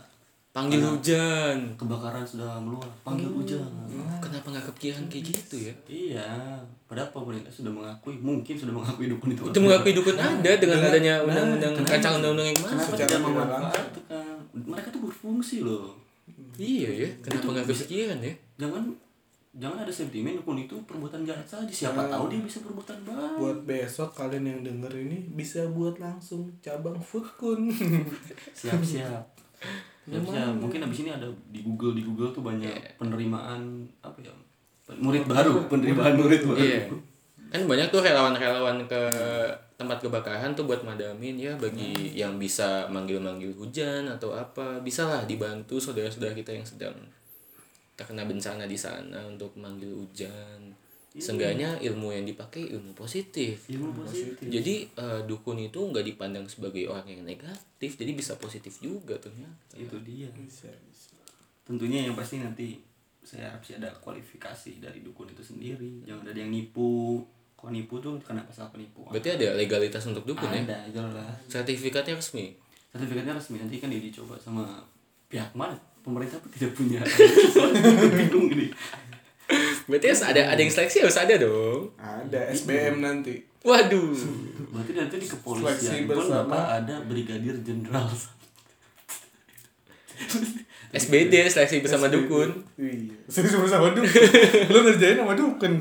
[0.49, 1.76] Panggil hujan.
[1.76, 2.88] kebakaran sudah meluas.
[3.05, 3.62] Panggil hujan.
[3.62, 5.74] Oh, kenapa nggak kepikiran kayak gitu ya?
[5.86, 6.28] iya.
[6.88, 9.42] Padahal pemerintah sudah mengakui mungkin sudah mengakui dukun itu.
[9.44, 12.92] Itu mengakui dukun ada dengan Dengan- adanya nah, undang-undang kenapa- rancangan undang-undang yang kenapa masuk.
[12.96, 14.36] Secara tidak memanfaatkan?
[14.66, 15.86] Mereka tuh berfungsi loh.
[16.59, 18.34] Iya ya, kenapa Itu nggak kepikiran ya?
[18.59, 18.82] jangan
[19.57, 21.72] jangan ada sentimen dukun itu perbuatan jahat saja.
[21.72, 22.11] Siapa Nah.
[22.12, 23.32] tahu dia bisa berbuatan baik.
[23.40, 27.72] Buat besok kalian yang denger ini bisa buat langsung cabang foodkun.
[28.59, 29.24] Siap siap.
[30.05, 30.53] Siap siap.
[30.57, 34.32] Mungkin abis ini ada di Google di Google tuh banyak penerimaan apa ya
[34.96, 35.68] murid baru.
[35.68, 36.59] penerimaan murid baru.
[36.61, 36.80] Iya.
[37.49, 39.03] Kan banyak tuh relawan-relawan ke
[39.78, 44.80] tempat kebakaran tuh buat madamin ya bagi yang bisa manggil-manggil hujan atau apa.
[44.80, 46.92] Bisa lah dibantu saudara-saudara kita yang sedang
[47.99, 50.70] terkena bencana di sana untuk manggil hujan.
[51.18, 53.66] Seenggaknya ilmu yang dipakai ilmu positif.
[53.66, 54.46] ilmu positif.
[54.46, 59.74] Jadi eh, dukun itu nggak dipandang sebagai orang yang negatif, jadi bisa positif juga ternyata.
[59.74, 60.30] itu dia.
[60.30, 61.18] Bisa bisa.
[61.66, 62.78] Tentunya yang pasti nanti
[63.26, 66.07] saya harap sih ada kualifikasi dari dukun itu sendiri.
[66.07, 67.26] Jangan ada yang nipu.
[67.59, 69.11] Kalau nipu tuh kena pasal penipuan.
[69.11, 70.62] Berarti ada legalitas untuk dukun ya?
[70.62, 71.34] ada jelas.
[71.51, 72.55] Sertifikatnya resmi.
[72.94, 73.59] sertifikatnya resmi.
[73.59, 74.86] Nanti kan dia dicoba sama
[75.26, 75.74] pihak mana
[76.09, 77.00] pemerintah pun tidak punya
[78.16, 78.68] bingung ini
[79.84, 81.88] Berarti harus ada ada yang seleksi harus ada dong.
[81.96, 84.12] ada SBM nanti Waduh.
[84.70, 86.44] berarti nanti di kepolisian Seleksi pun bersama.
[86.44, 88.09] bakal ada brigadir jenderal
[90.90, 92.48] SBD seleksi bersama dukun.
[92.76, 94.09] iya serius sama dukun
[94.68, 95.72] lu ngerjain sama dukun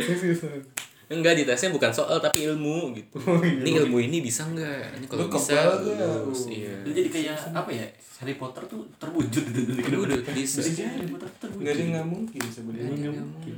[1.10, 3.18] Enggak ditesnya bukan soal tapi ilmu gitu.
[3.20, 3.60] Oh, iya.
[3.60, 4.94] Ini ilmu ini bisa enggak?
[4.94, 5.76] Ini kalau Lu bisa nggak?
[6.22, 6.40] lulus.
[6.46, 6.74] Iya.
[6.86, 7.86] jadi kayak apa ya
[8.16, 10.62] Harry Potter tuh terwujud gitu Terwujud, bisa.
[10.62, 13.54] Harry Potter terwujud nggak ada yang nggak mungkin sebenarnya Nggak mungkin.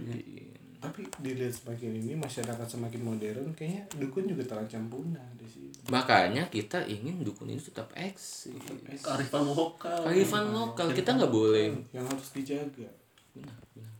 [0.78, 6.48] tapi dilihat semakin ini masyarakat semakin modern kayaknya dukun juga terancam punah di sini Makanya
[6.48, 8.50] kita ingin dukun ini tetap eksis.
[8.96, 11.70] kearifan lokal Kearifan lokal kita nggak boleh.
[11.90, 12.88] yang harus dijaga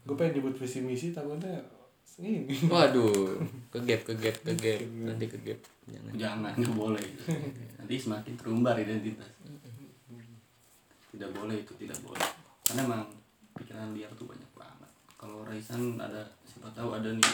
[0.03, 1.63] gue pengen nyebut visi misi takutnya ini
[2.69, 3.41] Waduh,
[3.73, 5.59] kegap kegap kegap nanti kegap.
[5.89, 6.13] Jangan.
[6.15, 7.07] jangan nggak boleh
[7.81, 9.33] nanti semakin terumbar identitas.
[11.13, 12.29] Tidak boleh itu tidak boleh.
[12.65, 13.03] Karena emang
[13.57, 14.91] pikiran liar tuh banyak banget.
[15.17, 17.33] Kalau Raisan ada siapa tahu ada nih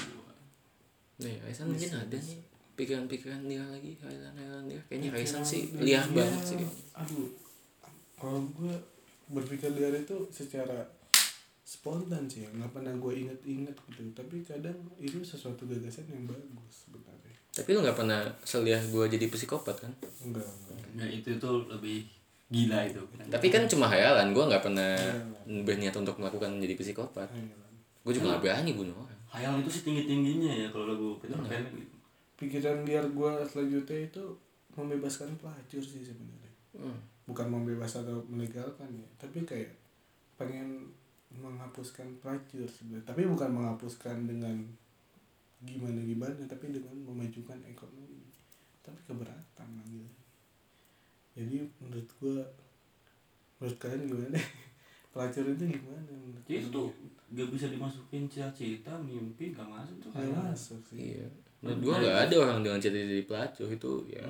[1.18, 2.38] Nih, Raisan mungkin ada nih.
[2.78, 4.80] Pikiran-pikiran dia lagi, hayalan-hayalan dia.
[4.86, 6.58] Kayaknya Raisan sih liar banget sih.
[6.94, 7.30] aduh.
[8.18, 8.74] Kalau gue
[9.30, 10.86] berpikir liar itu secara
[11.68, 16.88] spontan sih ya nggak pernah gue inget-inget gitu tapi kadang itu sesuatu gagasan yang bagus
[16.88, 19.92] sebenarnya Tapi lu nggak pernah seliah gue jadi psikopat kan?
[20.24, 22.08] enggak enggak ya itu tuh lebih
[22.48, 24.96] gila itu Tapi kan cuma hayalan, gue nggak pernah
[25.44, 27.28] berniat untuk melakukan menjadi psikopat.
[27.28, 27.72] Hayalan.
[28.00, 29.20] Gue juga nggak berani bunuh orang.
[29.28, 31.96] Hayal itu sih tinggi tingginya ya kalau lagu Peter Pan gitu.
[32.40, 34.24] pikiran liar gue selanjutnya itu
[34.72, 36.94] membebaskan pelacur sih sebenarnya Hmm.
[37.26, 39.74] bukan membebas atau melegalkan ya tapi kayak
[40.36, 40.86] pengen
[41.32, 43.04] menghapuskan pelacur sebenarnya.
[43.04, 44.56] Tapi bukan menghapuskan dengan
[45.58, 48.24] gimana gimana tapi dengan memajukan ekonomi.
[48.80, 50.08] Tapi keberatan lah gitu.
[51.38, 52.40] Jadi menurut gua
[53.58, 54.38] menurut kalian gimana
[55.12, 56.76] pelacur itu gimana menurut Jadi itu kalian?
[56.78, 56.88] tuh
[57.28, 60.10] gak bisa dimasukin cita-cita mimpi gak masuk tuh.
[60.16, 60.32] Hayal.
[60.32, 61.12] masuk sih.
[61.18, 61.28] Iya.
[61.58, 64.24] Menurut gue nggak ada orang dengan cita-cita pelacur itu ya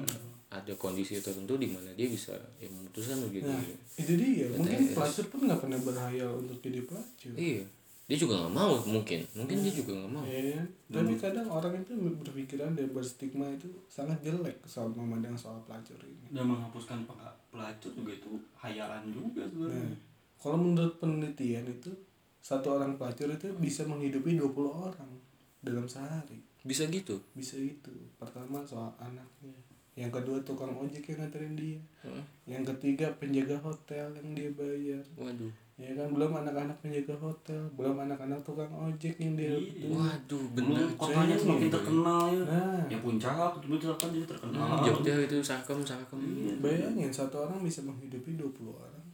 [0.48, 3.62] ada kondisi tertentu di mana dia bisa ya memutuskan untuk jadi nah
[3.94, 4.94] itu dia mungkin BTS.
[4.94, 7.64] pelacur pun nggak pernah berhayal untuk jadi pelacur iya
[8.08, 11.92] dia juga nggak mau mungkin mungkin dia juga nggak mau Ya, tapi kadang orang itu
[12.16, 16.32] berpikiran dan berstigma itu sangat jelek soal memandang soal pelacur ini.
[16.32, 17.20] dan menghapuskan pe-
[17.50, 19.96] pelacur juga itu hayalan juga Nah, sebenarnya
[20.38, 21.92] kalau menurut penelitian itu
[22.40, 25.12] satu orang pelacur itu bisa menghidupi 20 orang
[25.60, 26.40] dalam sehari.
[26.62, 27.92] bisa gitu Bisa itu.
[28.16, 29.52] Pertama soal anaknya.
[29.98, 31.80] Yang kedua tukang ojek yang nganterin dia.
[32.00, 32.24] Heeh.
[32.46, 35.02] Yang ketiga penjaga hotel yang dia bayar.
[35.16, 39.86] waduh Ya kan belum anak-anak penjaga hotel, belum anak-anak tukang ojek yang dia Iya.
[39.88, 45.14] waduh bener kotanya semakin terkenal ya Nah, ya puncak itu misalkan jadi terkenal Hmm, Jogja
[45.20, 46.54] itu sakem sakem Iya.
[46.58, 49.06] bayangin satu orang bisa menghidupi 20 orang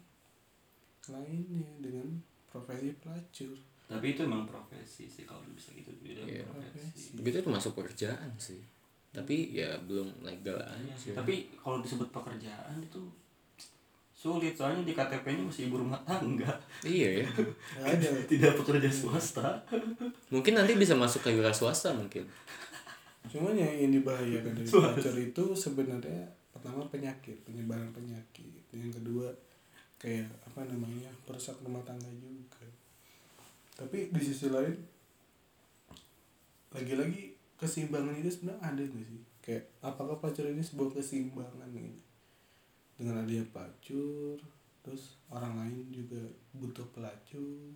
[1.07, 2.09] lainnya dengan
[2.49, 3.53] profesi pelacur.
[3.85, 6.49] tapi itu emang profesi sih kalau bisa gitu beda Iya.
[6.49, 8.65] profesi begitu itu masuk pekerjaan sih
[9.15, 12.99] tapi ya belum legal aja Iya sih tapi kalau disebut pekerjaan itu
[14.11, 16.51] sulit soalnya di KTP-nya masih ibu rumah tangga
[16.83, 17.29] iya ya
[17.79, 18.09] ada.
[18.33, 19.63] tidak pekerja swasta
[20.33, 22.27] mungkin nanti bisa masuk ke wira swasta mungkin
[23.35, 26.23] Cuman yang yang dibahayakan dari pelacur itu sebenarnya
[26.55, 28.63] pertama penyakit, penyebaran penyakit.
[28.71, 29.27] Yang kedua
[29.99, 32.63] kayak apa namanya perusak rumah tangga juga.
[33.75, 34.79] Tapi di sisi lain
[36.71, 39.23] lagi-lagi keseimbangan itu sebenarnya ada nggak sih?
[39.45, 42.03] Kayak apakah pelacur ini sebuah keseimbangan gitu?
[42.95, 44.39] Dengan adanya pelacur,
[44.81, 46.21] terus orang lain juga
[46.53, 47.73] butuh pelacur.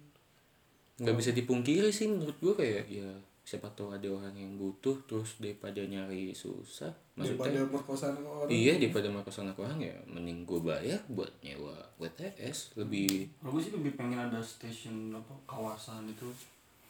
[0.98, 3.06] nggak bisa dipungkiri sih menurut gua kayak ya
[3.46, 8.50] siapa tahu ada orang yang butuh terus daripada nyari susah Daripada maksudnya merkosa orang.
[8.52, 13.62] iya daripada makan anak orang ya mending gua bayar buat nyewa WTS lebih Kalau gue
[13.64, 16.28] sih lebih pengen ada stasiun apa kawasan itu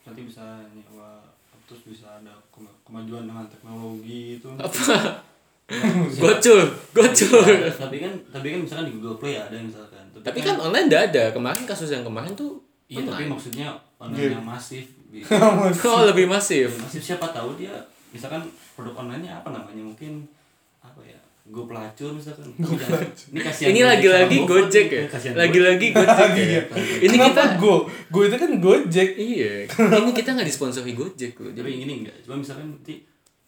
[0.02, 1.20] nanti bisa nyewa
[1.68, 4.48] terus bisa ada kema- kemajuan dengan teknologi itu.
[4.56, 5.20] Apa?
[6.16, 6.64] Gocul
[6.96, 7.44] gocul.
[7.44, 10.00] Ada, tapi kan tapi kan misalkan di Google Play ada misalkan.
[10.16, 11.24] Tapi kan online nggak ada.
[11.28, 12.56] Kemarin kasus yang kemarin tuh
[12.88, 13.04] iya.
[13.04, 14.34] tapi maksudnya online Game.
[14.40, 15.28] yang masif gitu.
[15.92, 16.72] oh lebih masif.
[16.80, 17.76] Masif siapa tahu dia
[18.08, 18.40] misalkan
[18.72, 20.24] produk online-nya apa namanya mungkin
[21.48, 22.44] ya Go pelacur misalkan.
[22.52, 25.04] Ini kasihan ini Gojek lagi-lagi GoFood Gojek ya?
[25.34, 26.62] Lagi-lagi Gojek ya?
[26.98, 27.74] Ini Kenapa kita go?
[28.08, 29.10] Go itu kan Gojek.
[29.16, 29.52] iya.
[29.98, 33.00] Ini kita nggak disponsori Gojek loh jadi ini enggak cuma misalkan nanti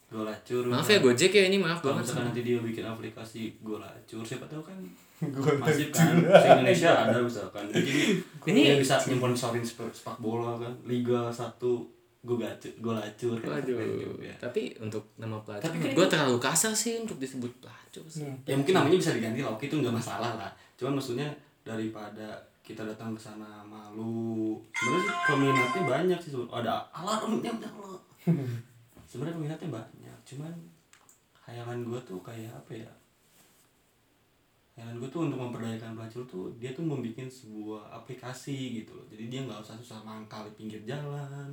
[0.09, 0.65] Go lacur.
[0.65, 4.25] Maaf ya Gojek ya ini maaf kalau banget misalkan nanti dia bikin aplikasi Go lacur
[4.25, 4.75] siapa tahu kan
[5.37, 7.69] Go masif kan se Indonesia ada misalkan.
[7.69, 8.17] Jadi
[8.49, 10.73] Ini- dia bisa nyimpen sepak, sepak bola kan?
[10.83, 11.85] Liga satu
[12.21, 13.39] Go gacur Go lacur.
[13.39, 14.29] Kan waduh juga.
[14.37, 18.31] tapi untuk nama pelacur Tapi gue terlalu kasar sih untuk disebut pelacur sih.
[18.47, 19.53] Ya mungkin namanya bisa diganti lah.
[19.55, 20.51] Oke itu nggak masalah lah.
[20.79, 21.27] Cuman maksudnya
[21.67, 24.63] daripada kita datang ke sana malu.
[24.71, 26.31] Sebenarnya sih peminatnya banyak sih.
[26.47, 27.95] Ada alarmnya udah lo.
[29.11, 30.19] Sebenarnya peminatnya banyak.
[30.23, 30.55] Cuman
[31.51, 32.93] hayalan gue tuh kayak apa ya?
[34.79, 39.07] Hayalan gue tuh untuk memperdayakan pelacur tuh dia tuh membuat sebuah aplikasi gitu loh.
[39.11, 41.51] Jadi dia nggak usah susah mangkal di pinggir jalan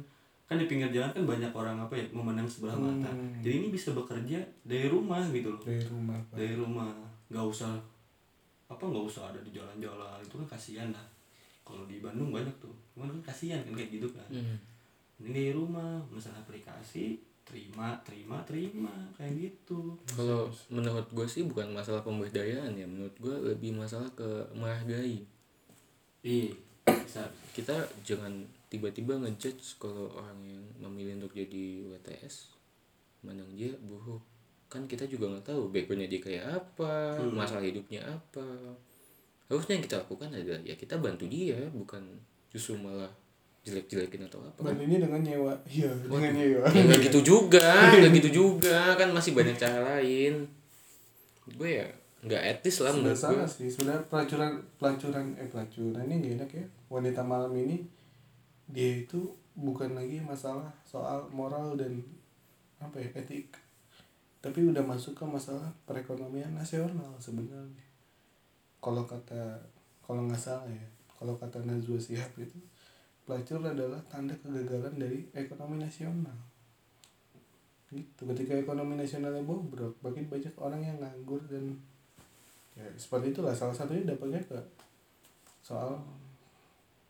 [0.47, 3.11] kan di pinggir jalan kan banyak orang apa ya memandang sebelah mata.
[3.11, 3.43] Hmm.
[3.43, 5.61] jadi ini bisa bekerja dari rumah gitu loh.
[5.61, 6.35] Dari rumah Pak.
[6.39, 6.91] dari rumah.
[7.27, 7.73] Nggak usah
[8.71, 10.23] apa nggak usah ada di jalan-jalan.
[10.23, 11.03] Itu kan kasihan lah.
[11.67, 12.71] Kalau di Bandung banyak tuh.
[12.95, 14.27] Cuman kan kasihan kan kayak gitu kan.
[14.31, 14.57] Hmm.
[15.19, 15.99] ini dari rumah.
[16.07, 18.95] Misalnya aplikasi terima terima terima.
[19.19, 19.99] Kayak gitu.
[20.15, 22.87] Kalau menurut gue sih bukan masalah pemberdayaan ya.
[22.87, 25.27] Menurut gue lebih masalah ke menghargai.
[26.23, 26.55] Iya
[27.57, 27.75] kita
[28.05, 28.33] jangan
[28.67, 32.51] tiba-tiba ngejudge kalau orang yang memilih untuk jadi WTS
[33.21, 34.19] mandang dia buruk
[34.67, 37.31] kan kita juga nggak tahu backgroundnya dia kayak apa Hmm.
[37.33, 38.43] masalah hidupnya apa
[39.47, 42.03] harusnya yang kita lakukan adalah ya kita bantu dia bukan
[42.49, 43.07] justru malah
[43.63, 45.53] jelek-jelekin atau apa kan Bandingnya dengan nyewa.
[45.65, 46.67] Iya, dengan nyewa.
[46.67, 50.43] ya gitu juga nggak gitu juga kan masih banyak cara lain
[51.47, 51.87] gue ya
[52.17, 53.67] nggak etis lah menurut gue salah sih.
[53.67, 56.65] Sebenarnya pelacuran pelacuran eh pelacuran ini gak enak ya.
[56.89, 57.83] Wanita malam ini
[58.67, 62.03] dia itu bukan lagi masalah soal moral dan
[62.77, 63.49] apa ya etik.
[64.43, 67.87] Tapi udah masuk ke masalah perekonomian nasional sebenarnya.
[68.77, 69.57] Kalau kata
[70.05, 70.87] kalau nggak salah ya
[71.17, 72.61] kalau kata Najwa Shihab itu
[73.25, 76.37] pelacur adalah tanda kegagalan dari ekonomi nasional.
[77.89, 81.73] Gitu ketika ekonomi nasionalnya bobrok makin banyak orang yang nganggur dan
[82.77, 84.59] ya seperti itulah salah satunya dampaknya ke
[85.65, 85.97] soal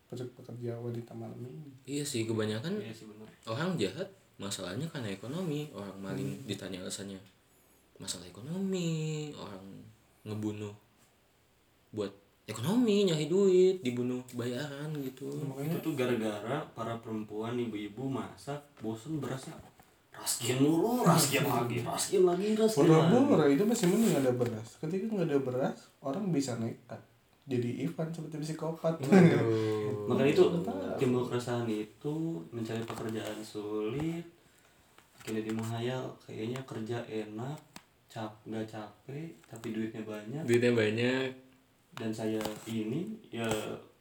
[0.08, 1.72] pekerja wanita malam ini.
[1.84, 5.68] Iya sih kebanyakan iya sih benar orang jahat masalahnya karena ekonomi.
[5.74, 7.20] Orang maling ditanya alasannya
[7.98, 9.82] masalah ekonomi orang
[10.22, 10.74] ngebunuh
[11.92, 12.14] buat
[12.46, 15.28] ekonomi nyari duit dibunuh bayaran gitu.
[15.28, 19.52] Makanya itu tuh gara-gara para perempuan ibu-ibu masak bosen berasa
[20.18, 23.12] raskin dulu raskin lagi raskin lagi raskin lagi.
[23.12, 24.78] Bora-bora itu masih mending ada beras.
[24.82, 27.02] Ketika nggak ada beras, orang bisa nekat.
[27.48, 29.00] Jadi Ivan seperti psikopat.
[30.12, 30.44] Makanya itu
[31.00, 34.24] timbul keresahan itu mencari pekerjaan sulit
[35.28, 37.60] akhirnya dia menghayal kayaknya kerja enak
[38.08, 40.44] cap nggak capek tapi duitnya banyak.
[40.48, 41.28] Duitnya banyak.
[42.00, 43.44] Dan saya ini ya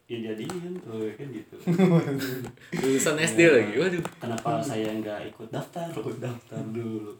[0.07, 1.59] ya jadiin oh, kan gitu.
[2.86, 4.03] Lulusan SD Ya, lagi waduh.
[4.22, 5.90] Kenapa saya nggak ikut daftar?
[5.99, 7.11] Oh, daftar dulu.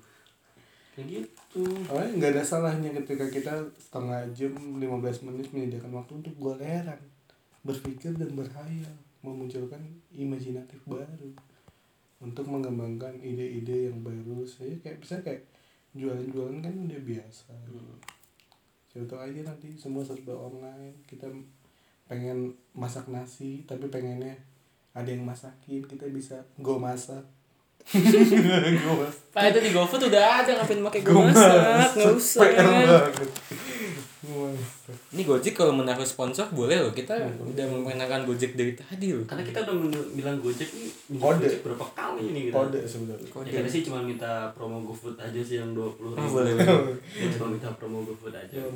[0.95, 6.37] Kayak gitu Oh, nggak ada salahnya ketika kita setengah jam 15 menit menyediakan waktu untuk
[6.37, 7.01] goleran
[7.65, 8.93] berpikir dan berhayal
[9.25, 9.81] memunculkan
[10.13, 11.33] imajinatif baru
[12.21, 14.45] untuk mengembangkan ide-ide yang baru.
[14.45, 15.49] Saya kayak bisa kayak
[15.97, 17.57] jualan-jualan kan udah biasa.
[17.73, 17.97] Hmm.
[18.97, 21.29] Tahu aja nanti semua serba online kita
[22.05, 24.37] pengen masak nasi tapi pengennya
[24.97, 27.21] ada yang masakin kita bisa go masak
[29.30, 32.49] pak itu di GoFood udah ada ngapain pakai gue masak nggak usah.
[35.14, 39.22] ini Gojek kalau menaruh sponsor boleh loh kita udah memperkenalkan Gojek dari tadi loh.
[39.24, 39.74] Karena kita udah
[40.12, 41.47] bilang Gojek nih minta Kode.
[41.47, 42.55] Gojek berapa kali ini gitu.
[42.59, 43.28] Kode sebenarnya.
[43.30, 43.49] Kode.
[43.49, 46.99] ya kita sih cuma minta promo GoFood aja sih yang dua puluh Oh, boleh, boleh.
[47.16, 48.51] ya cuma minta promo GoFood aja.
[48.61, 48.66] Ya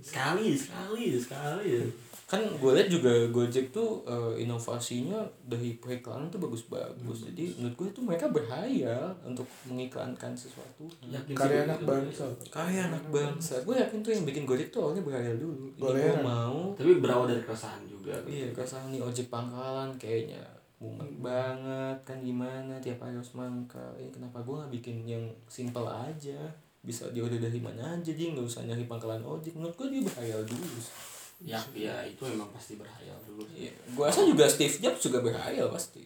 [0.00, 1.66] sekali sekali sekali.
[1.74, 1.84] ya
[2.24, 7.88] kan gue lihat juga Gojek tuh eh, inovasinya dari periklanan tuh bagus-bagus jadi menurut gue
[7.92, 10.88] tuh mereka berhayal untuk mengiklankan sesuatu.
[11.04, 12.24] Yakin karya anak bangsa.
[12.48, 13.60] karya anak bangsa.
[13.62, 15.68] Gue yakin tuh yang bikin Gojek tuh awalnya berhayal dulu.
[15.76, 16.72] Ini gue mau.
[16.72, 18.16] Tapi berawal dari keresahan juga.
[18.24, 20.40] Iya kesan nih ojek pangkalan kayaknya
[20.80, 21.96] mumet banget.
[22.04, 23.92] Kan gimana tiap hari harus mangkal.
[23.96, 26.40] Ini kenapa gue nggak bikin yang simple aja?
[26.84, 29.56] Bisa dia udah dari mana aja dia nggak usah nyari pangkalan ojek.
[29.56, 31.13] Menurut gue dia berhayal dulu sih.
[31.40, 35.18] Ya ya itu emang pasti berhayal dulu sih Iya, gue rasa juga Steve Jobs juga
[35.20, 36.04] berhayal pasti.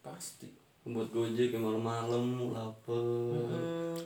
[0.00, 0.48] Pasti.
[0.86, 3.98] buat Gojek yang malam-malam lapar Hmm,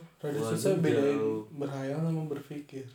[0.74, 1.44] bedain jauh.
[1.52, 2.88] berhayal sama berpikir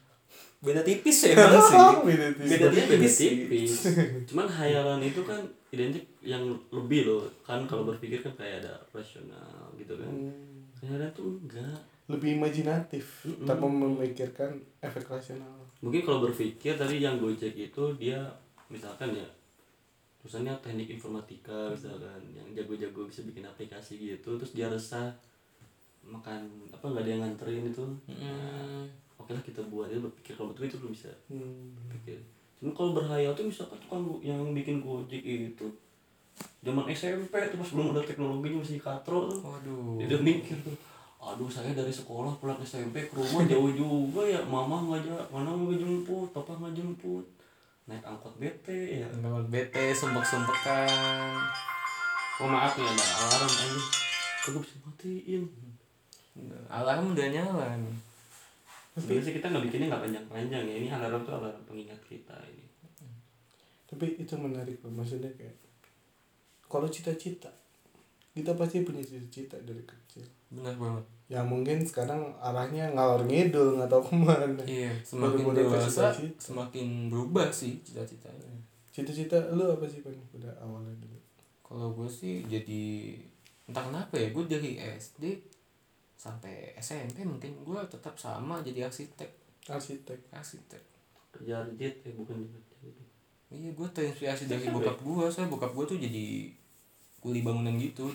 [0.57, 1.77] beda tipis ya emang sih.
[2.03, 2.49] beda tipis.
[2.49, 3.15] Beda Beda tipis.
[3.15, 3.73] tipis.
[4.27, 5.37] Cuman hayalan itu kan
[5.69, 7.29] identik yang lebih loh.
[7.39, 10.09] Kan kalau berpikir kan kayak ada rasional gitu kan.
[10.09, 11.77] Hmm, Hayalan tuh enggak.
[12.05, 13.49] Lebih imajinatif Mm-mm.
[13.49, 15.57] tanpa memikirkan efek rasional.
[15.81, 18.21] Mungkin kalau berpikir tadi yang Gojek itu dia
[18.69, 19.25] misalkan ya
[20.21, 25.13] misalnya teknik informatika misalkan yang jago-jago bisa bikin aplikasi gitu terus dia resah
[26.05, 27.85] makan apa nggak ada yang nganterin itu.
[28.05, 28.85] Hmm,
[29.17, 30.37] oke lah kita buat dia berpikir.
[30.37, 31.89] Kalau betul itu belum bisa hmm.
[31.89, 32.21] pikir
[32.55, 35.67] cuma kalau berhayal tuh misalkan tukang go- yang bikin gojek itu?
[36.61, 39.41] Zaman SMP tuh pas belum ada teknologinya masih katro tuh.
[39.41, 39.99] Waduh.
[39.99, 40.94] dia udah mikir tuh
[41.25, 44.41] aduh saya dari sekolah pulang SMP ke rumah jauh juga ya.
[44.45, 47.25] Mama nggak aja mana nggak jemput papa nggak jemput.
[47.89, 49.07] Naik angkot bete ya.
[49.21, 51.33] Bangun bete, sumpek-sumpekan.
[52.35, 53.79] oh maaf nih ada alarm aja
[54.43, 55.43] kok gue bisa matiin
[56.67, 57.95] Alarm udah nyala nih.
[58.99, 60.75] sih kita nggak bikinnya nggak panjang-panjang ya.
[60.83, 62.67] Ini alarm tuh alarm pengingat kita ini.
[63.87, 65.55] Tapi itu menarik loh maksudnya kayak
[66.67, 67.47] kalau cita-cita
[68.35, 70.27] kita pasti punya cita-cita dari kecil.
[70.51, 71.14] Benar banget.
[71.25, 74.45] Ya mungkin sekarang arahnya ngalor ngidul nggak tahu ke mana.
[74.61, 76.37] Iya, semakin dewasa cita-cita.
[76.37, 78.53] semakin berubah sih cita-citanya.
[78.93, 80.15] cita-cita lu apa sih pan?
[80.31, 81.19] Pada awalnya dulu.
[81.65, 83.17] Kalau gue sih jadi
[83.65, 85.23] entah kenapa ya gue dari SD
[86.15, 87.57] sampai SMP mungkin.
[87.65, 89.27] Gue tetap sama jadi arsitek.
[89.67, 90.31] Arsitek.
[90.31, 90.83] Arsitek.
[91.35, 92.47] Kerja jet ya bukan
[93.55, 96.51] iya gue terinspirasi dari bokap gue soalnya bokap gue tuh jadi
[97.23, 98.09] kuli bangunan gitu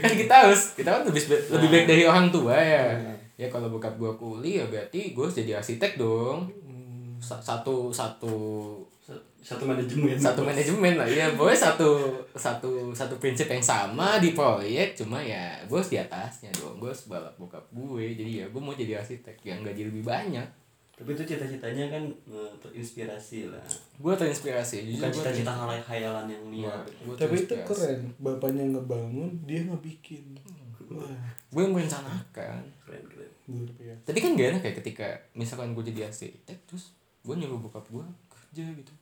[0.00, 2.94] kan kita harus kita kan lebih lebih baik dari orang tua ya.
[3.34, 6.50] Ya kalau bokap gue kuli ya berarti gue harus jadi arsitek dong.
[6.64, 7.18] Hmm.
[7.18, 8.34] Sa- satu satu
[9.44, 10.16] satu manajemen.
[10.16, 15.60] Satu manajemen lah ya boleh satu satu satu prinsip yang sama di proyek cuma ya
[15.68, 16.80] gue harus di atasnya dong.
[16.80, 20.63] Gue harus balap bokap gue jadi ya gue mau jadi arsitek yang gaji lebih banyak
[20.94, 23.66] tapi itu cita-citanya kan eh, terinspirasi lah.
[23.98, 29.66] Gue terinspirasi bukan cita-cita hal hayalan yang liar Gua tapi itu keren bapaknya ngebangun dia
[29.66, 30.38] ngebikin.
[30.94, 31.10] Wah
[31.50, 32.62] gue yang merencanakan.
[32.86, 33.30] Keren keren.
[33.44, 34.02] Biasa.
[34.08, 36.94] Tapi kan gak enak ya ketika misalkan gue jadi arsitek terus
[37.26, 38.94] gue nyuruh bokap gue kerja gitu.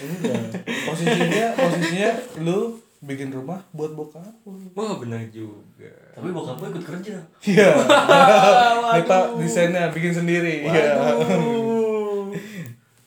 [0.00, 0.56] Enggak
[0.88, 2.10] posisinya posisinya
[2.40, 4.60] lu bikin rumah buat bokap lu.
[4.76, 5.88] wah benar juga.
[6.12, 7.16] Tapi bokap gue ikut kerja.
[7.40, 7.72] Iya.
[9.00, 10.68] Nih Pak desainnya bikin sendiri.
[10.68, 11.00] Iya.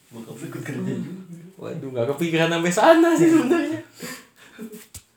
[0.10, 1.22] bokap gue ikut kerja juga.
[1.62, 3.82] Waduh gak kepikiran sampai sana sih sebenarnya.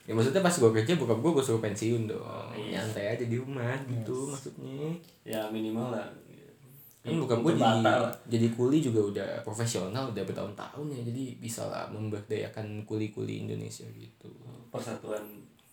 [0.07, 2.53] Ya maksudnya pas gue kerja bokap gue gue suruh pensiun dong.
[2.53, 2.85] Iya.
[2.85, 4.93] nyantai aja di rumah gitu maksudnya.
[5.25, 6.05] Ya minimal lah.
[7.01, 7.97] Kan bokap gue jadi,
[8.29, 11.01] jadi kuli juga udah profesional udah bertahun-tahun ya.
[11.01, 14.29] Jadi bisa lah memberdayakan kuli-kuli Indonesia gitu
[14.77, 15.25] persatuan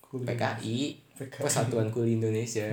[0.03, 0.25] Kuli.
[0.25, 0.77] PKI
[1.19, 1.41] PKI.
[1.41, 2.67] Persatuan Kuli Indonesia.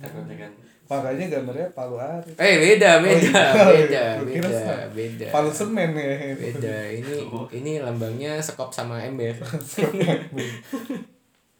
[0.00, 0.52] Takutnya kan.
[0.86, 3.66] Makanya gambarnya Palu Arit eh beda beda iya.
[3.66, 4.86] beda kira beda sama.
[4.94, 5.26] beda.
[5.34, 6.14] Palu semen ya.
[6.38, 6.76] Beda.
[6.94, 7.14] Ini
[7.58, 9.34] ini lambangnya sekop sama ember.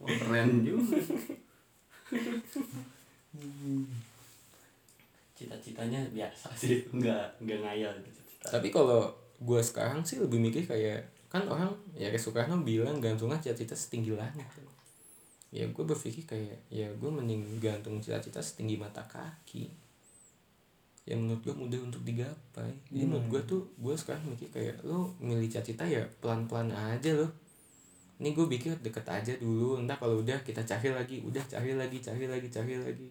[0.01, 0.95] Wah, keren juga.
[5.35, 6.87] Cita-citanya biasa sih.
[6.95, 11.05] Nggak nggak ngayal gitu cita tapi kalau gue sekarang sih lebih mikir kayak
[11.37, 14.49] kan orang ya Soekarno bilang gantungnya cita-cita setinggi langit.
[15.53, 19.68] Ya gue berpikir kayak ya gue mending gantung cita-cita setinggi mata kaki.
[21.05, 22.72] Yang menurut gue mudah untuk digapai.
[22.89, 27.30] Jadi menurut gue tuh gue sekarang mikir kayak lo milih cita-cita ya pelan-pelan aja loh.
[28.16, 32.01] Ini gue pikir deket aja dulu entah kalau udah kita cari lagi udah cari lagi
[32.01, 33.09] cari lagi cari lagi.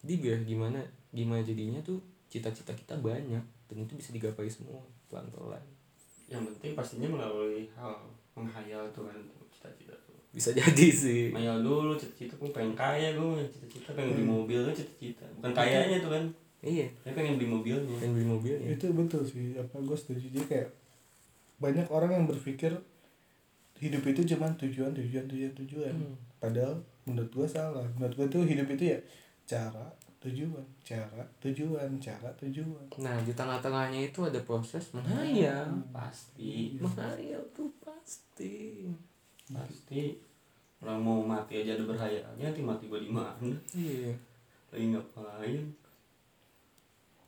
[0.00, 0.80] Jadi biar gimana
[1.12, 2.00] gimana jadinya tuh
[2.32, 4.80] cita-cita kita banyak dan itu bisa digapai semua
[5.12, 5.75] pelan-pelan
[6.26, 8.02] yang penting pastinya melalui hal
[8.34, 9.18] menghayal tuh kan
[9.54, 10.18] cita-cita tuh.
[10.34, 11.30] Bisa jadi sih.
[11.30, 15.24] Menghayal dulu cita-cita gue pengen kaya gue cita-cita pengen beli mobil tuh cita-cita.
[15.38, 16.24] Bukan kayanya tuh kan.
[16.66, 16.86] Iya.
[17.06, 17.96] Tapi pengen beli mobilnya.
[18.02, 18.68] Dan beli mobilnya.
[18.74, 20.26] Itu betul sih apa gue setuju.
[20.28, 20.68] Jadi kayak
[21.62, 22.74] banyak orang yang berpikir
[23.80, 25.94] hidup itu cuma tujuan tujuan tujuan tujuan.
[25.94, 26.16] Hmm.
[26.36, 27.86] padahal menurut gue salah.
[27.96, 28.98] Menurut gue tuh hidup itu ya
[29.46, 29.94] cara
[30.26, 32.86] tujuan cara tujuan cara tujuan.
[32.98, 35.70] Nah di tengah-tengahnya itu ada proses menghayal.
[35.94, 36.74] Pasti.
[36.82, 38.90] menghayal tuh pasti.
[39.46, 40.18] Pasti.
[40.82, 43.54] Orang mau mati aja ada berhayalnya nanti mati gue di mana?
[43.72, 44.12] Iya.
[44.74, 45.64] Lagi ngapain?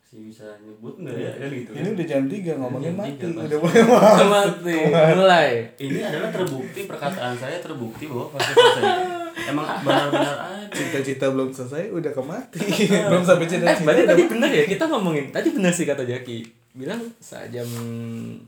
[0.09, 1.33] Sih bisa nyebut nggak ya?
[1.37, 1.71] Kan gitu.
[1.77, 3.13] Ini udah jam 3 ngomongin Jam mati.
[3.21, 4.79] tiga, udah mulai mati.
[5.21, 5.51] Mulai.
[5.77, 10.75] Ini adalah terbukti perkataan saya terbukti bahwa fase-fase itu emang benar-benar ada.
[10.75, 12.61] Cita-cita belum selesai udah ke mati
[13.11, 16.03] belum sampai eh cita-cita berarti udah tadi bener ya kita ngomongin tadi bener sih kata
[16.03, 16.39] Jaki.
[16.75, 17.67] Bilang saat jam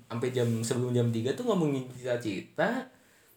[0.07, 2.86] sampai jam sebelum jam 3 tuh ngomongin cita-cita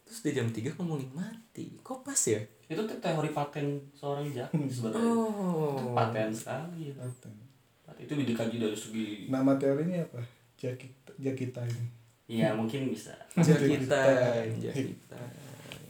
[0.04, 1.78] terus di jam 3 ngomongin mati.
[1.82, 2.42] Kok pas ya?
[2.68, 5.12] Itu tuh teori paten seorang jaki sebenarnya.
[5.14, 5.78] Oh.
[5.78, 7.06] Itu paten sekali ya.
[7.94, 10.20] itu dikaji dari segi nama teorinya apa?
[10.58, 10.90] Jaki
[11.22, 13.14] Jaki time iya mungkin bisa.
[13.38, 14.02] Jakita.
[14.58, 15.22] Jakita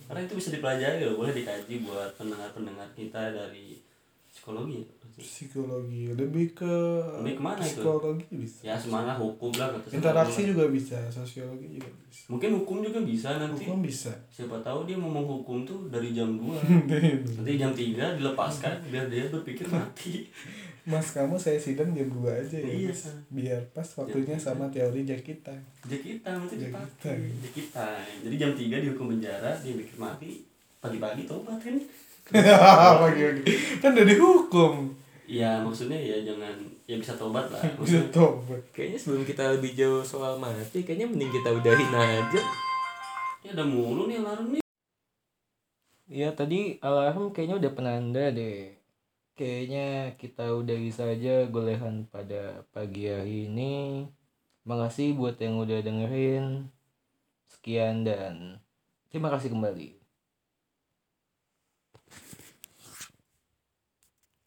[0.05, 3.79] karena itu bisa dipelajari loh boleh dikaji buat pendengar-pendengar kita dari
[4.27, 4.87] psikologi ya.
[5.13, 6.73] psikologi lebih ke
[7.21, 7.79] Lebih ke mana itu?
[7.79, 8.65] psikologi bisa.
[8.65, 10.49] Ya semana hukum lah kata interaksi saya.
[10.49, 12.23] juga bisa sosiologi juga bisa.
[12.33, 13.61] Mungkin hukum juga bisa nanti.
[13.63, 14.09] Hukum bisa.
[14.33, 16.49] Siapa tahu dia ngomong hukum tuh dari jam 2
[17.37, 20.25] nanti jam 3 dilepaskan biar dia berpikir mati
[20.83, 22.91] mas kamu saya sidang jam 2 aja ya Iya.
[23.29, 26.83] Biar pas waktunya sama teori Jakita Jakita nanti Jakita.
[26.99, 27.19] dipakai.
[27.39, 27.87] Jakita
[28.19, 30.43] jadi jam 3 dihukum penjara dia mikir mati.
[30.77, 31.79] Pagi-pagi tobat kan?
[32.99, 33.43] Pagi-pagi.
[33.79, 34.73] Kan udah dihukum.
[35.23, 36.51] Iya maksudnya ya jangan
[36.83, 37.63] ya bisa tobat lah.
[37.63, 38.61] Bisa maksudnya tobat.
[38.71, 42.41] Kayaknya sebelum kita lebih jauh soal mati kayaknya mending kita udahin aja.
[43.39, 44.63] Ya ada mulu nih alarm nih.
[46.05, 48.75] Ya tadi alarm kayaknya udah penanda deh.
[49.33, 54.05] Kayaknya kita udahi saja golehan pada pagi hari ini.
[54.61, 56.69] Makasih buat yang udah dengerin.
[57.49, 58.61] Sekian dan
[59.09, 60.02] terima kasih kembali.